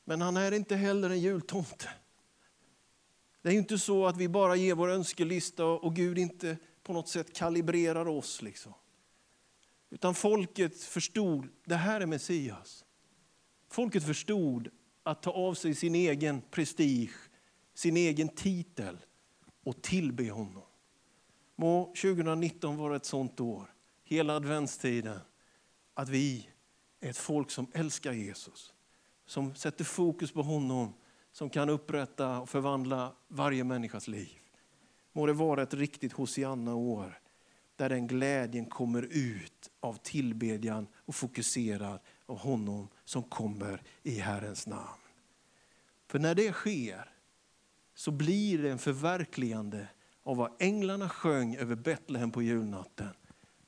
Men 0.04 0.22
han 0.22 0.38
är 0.38 0.52
inte 0.52 0.76
heller 0.76 1.10
en 1.10 1.20
jultomte. 1.20 1.90
Det 3.42 3.50
är 3.50 3.54
inte 3.54 3.80
så 3.80 4.06
att 4.06 4.18
vi 4.18 4.28
bara 4.28 4.56
ger 4.56 4.76
vår 4.76 4.90
önskelista 4.90 5.66
och 5.66 5.96
Gud 5.96 6.18
inte 6.18 6.58
på 6.84 6.94
något 6.94 7.10
sätt 7.10 7.36
kalibrerar 7.36 8.08
oss. 8.08 8.42
Liksom. 8.42 8.74
Utan 9.90 10.16
folket 10.16 10.84
förstod, 10.84 11.48
det 11.66 11.76
här 11.76 12.02
är 12.02 12.06
Messias. 12.06 12.86
Folket 13.70 14.06
förstod 14.06 14.70
att 15.04 15.24
ta 15.24 15.32
av 15.32 15.54
sig 15.54 15.76
sin 15.76 15.96
egen 15.96 16.42
prestige, 16.42 17.30
sin 17.74 17.98
egen 17.98 18.30
titel 18.30 18.98
och 19.64 19.82
tillbe 19.82 20.30
honom. 20.30 20.64
Må 21.56 21.86
2019 21.86 22.78
vara 22.78 22.96
ett 22.96 23.06
sånt 23.06 23.40
år, 23.40 23.74
hela 24.04 24.36
adventstiden, 24.36 25.20
att 25.94 26.10
vi 26.10 26.50
är 27.00 27.10
ett 27.10 27.18
folk 27.18 27.52
som 27.52 27.68
älskar 27.74 28.12
Jesus. 28.12 28.74
Som 29.26 29.56
sätter 29.56 29.84
fokus 29.84 30.32
på 30.32 30.42
honom, 30.42 30.94
som 31.32 31.50
kan 31.50 31.70
upprätta 31.70 32.40
och 32.40 32.50
förvandla 32.50 33.14
varje 33.28 33.64
människas 33.64 34.08
liv. 34.08 34.40
Må 35.14 35.26
det 35.26 35.34
vara 35.34 35.62
ett 35.62 35.74
riktigt 35.74 36.14
Hosianna-år, 36.14 37.20
där 37.76 37.90
den 37.90 38.08
glädjen 38.08 38.66
kommer 38.66 39.08
ut 39.12 39.72
av 39.80 39.94
tillbedjan 39.94 40.88
och 40.96 41.16
fokuserad 41.16 42.00
av 42.26 42.38
honom 42.38 42.88
som 43.06 43.24
kommer 43.24 43.82
i 44.04 44.20
Herrens 44.20 44.68
namn. 44.68 45.02
För 46.08 46.20
när 46.20 46.36
det 46.36 46.52
sker 46.52 47.10
så 47.94 48.12
blir 48.12 48.58
det 48.58 48.72
en 48.72 48.80
förverkligande 48.80 49.88
av 50.24 50.38
vad 50.38 50.52
änglarna 50.60 51.10
sjöng 51.10 51.56
över 51.56 51.76
Betlehem 51.76 52.32
på 52.32 52.42
julnatten. 52.42 53.14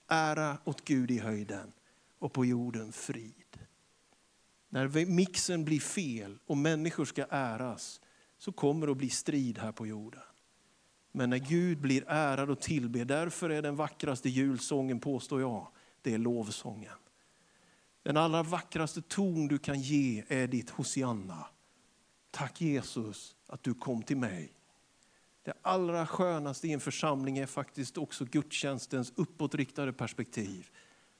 Ära 0.08 0.58
åt 0.64 0.86
Gud 0.86 1.12
i 1.12 1.20
höjden 1.20 1.72
och 2.20 2.34
på 2.34 2.46
jorden 2.46 2.92
frid. 2.92 3.58
När 4.70 5.06
mixen 5.06 5.66
blir 5.66 5.80
fel 5.80 6.40
och 6.46 6.58
människor 6.58 7.06
ska 7.06 7.26
äras 7.30 8.02
så 8.38 8.52
kommer 8.52 8.86
det 8.88 8.92
att 8.92 8.98
bli 8.98 9.10
strid 9.10 9.58
här 9.58 9.72
på 9.72 9.88
jorden. 9.88 10.22
Men 11.12 11.30
när 11.30 11.38
Gud 11.38 11.82
blir 11.82 12.04
ärad 12.08 12.50
och 12.50 12.62
tillber, 12.62 13.06
därför 13.06 13.50
är 13.50 13.62
den 13.62 13.76
vackraste 13.76 14.30
julsången, 14.30 15.00
påstår 15.00 15.42
jag, 15.42 15.68
det 16.02 16.14
är 16.14 16.18
lovsången. 16.18 16.94
Den 18.04 18.18
allra 18.18 18.44
vackraste 18.44 19.02
ton 19.02 19.48
du 19.48 19.58
kan 19.58 19.82
ge 19.82 20.24
är 20.28 20.48
ditt 20.48 20.70
Hosianna. 20.70 21.46
Tack 22.32 22.62
Jesus 22.62 23.36
att 23.48 23.64
du 23.64 23.74
kom 23.74 24.04
till 24.04 24.18
mig. 24.18 24.54
Det 25.44 25.54
allra 25.62 26.08
skönaste 26.08 26.68
i 26.68 26.72
en 26.72 26.80
församling 26.80 27.38
är 27.38 27.46
faktiskt 27.46 27.98
också 27.98 28.26
gudstjänstens 28.26 29.14
uppåtriktade 29.16 29.94
perspektiv. 29.94 30.70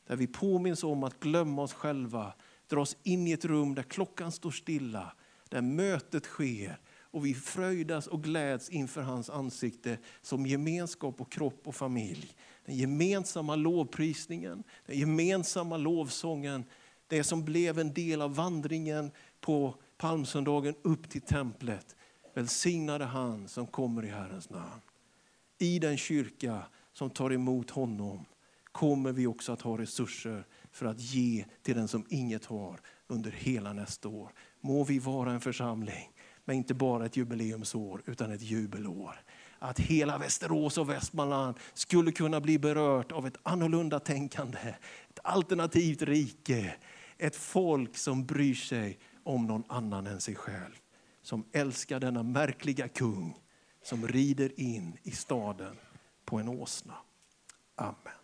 Där 0.08 0.16
vi 0.16 0.28
påminns 0.28 0.84
om 0.84 1.04
att 1.04 1.20
glömma 1.20 1.62
oss 1.62 1.74
själva, 1.74 2.34
dras 2.68 2.98
in 3.04 3.28
i 3.28 3.32
ett 3.32 3.46
rum 3.46 3.76
där 3.76 3.84
klockan 3.84 4.32
står 4.32 4.52
stilla, 4.52 5.14
där 5.50 5.62
mötet 5.62 6.26
sker 6.26 6.80
och 7.14 7.26
vi 7.26 7.34
fröjdas 7.34 8.08
och 8.08 8.24
gläds 8.24 8.70
inför 8.70 9.02
hans 9.02 9.30
ansikte 9.30 9.98
som 10.22 10.46
gemenskap 10.46 11.22
och 11.22 11.32
kropp 11.32 11.68
och 11.68 11.76
familj. 11.76 12.36
Den 12.66 12.76
gemensamma 12.76 13.56
lovprisningen, 13.56 14.64
den 14.86 15.00
gemensamma 15.00 15.78
lovsången, 15.78 16.66
det 17.08 17.24
som 17.24 17.46
blev 17.46 17.80
en 17.80 17.94
del 17.94 18.22
av 18.22 18.36
vandringen 18.36 19.12
på 19.42 19.76
palmsöndagen 19.98 20.76
upp 20.82 21.10
till 21.10 21.22
templet. 21.22 21.96
Välsignade 22.34 23.06
han 23.06 23.48
som 23.48 23.68
kommer 23.68 24.06
i 24.06 24.10
Herrens 24.10 24.50
namn. 24.50 24.82
I 25.60 25.80
den 25.80 25.98
kyrka 25.98 26.66
som 26.94 27.10
tar 27.10 27.34
emot 27.34 27.70
honom 27.70 28.26
kommer 28.72 29.12
vi 29.12 29.28
också 29.28 29.52
att 29.52 29.62
ha 29.62 29.78
resurser 29.78 30.46
för 30.72 30.86
att 30.86 31.00
ge 31.00 31.46
till 31.62 31.76
den 31.76 31.88
som 31.88 32.06
inget 32.10 32.46
har 32.46 32.80
under 33.08 33.32
hela 33.32 33.74
nästa 33.74 34.10
år. 34.10 34.32
Må 34.62 34.84
vi 34.84 35.00
vara 35.00 35.32
en 35.32 35.42
församling 35.42 36.12
med 36.46 36.56
inte 36.56 36.74
bara 36.74 37.06
ett 37.06 37.18
jubileumsår 37.18 38.02
utan 38.06 38.32
ett 38.32 38.42
jubelår. 38.42 39.16
Att 39.60 39.80
hela 39.80 40.18
Västerås 40.18 40.78
och 40.78 40.90
Västmanland 40.90 41.56
skulle 41.74 42.12
kunna 42.12 42.42
bli 42.42 42.60
berört 42.60 43.12
av 43.12 43.28
ett 43.28 43.38
annorlunda 43.44 44.00
tänkande, 44.00 44.76
ett 45.10 45.20
alternativt 45.24 46.02
rike, 46.02 46.76
ett 47.18 47.36
folk 47.36 47.98
som 47.98 48.26
bryr 48.26 48.56
sig 48.56 49.00
om 49.24 49.48
någon 49.48 49.64
annan 49.68 50.08
än 50.08 50.22
sig 50.22 50.36
själv. 50.36 50.83
Som 51.24 51.46
älskar 51.52 52.00
denna 52.00 52.24
märkliga 52.24 52.88
kung 52.88 53.40
som 53.84 54.08
rider 54.08 54.60
in 54.60 54.98
i 55.04 55.12
staden 55.12 55.78
på 56.26 56.38
en 56.40 56.50
åsna. 56.50 56.94
Amen. 57.76 58.23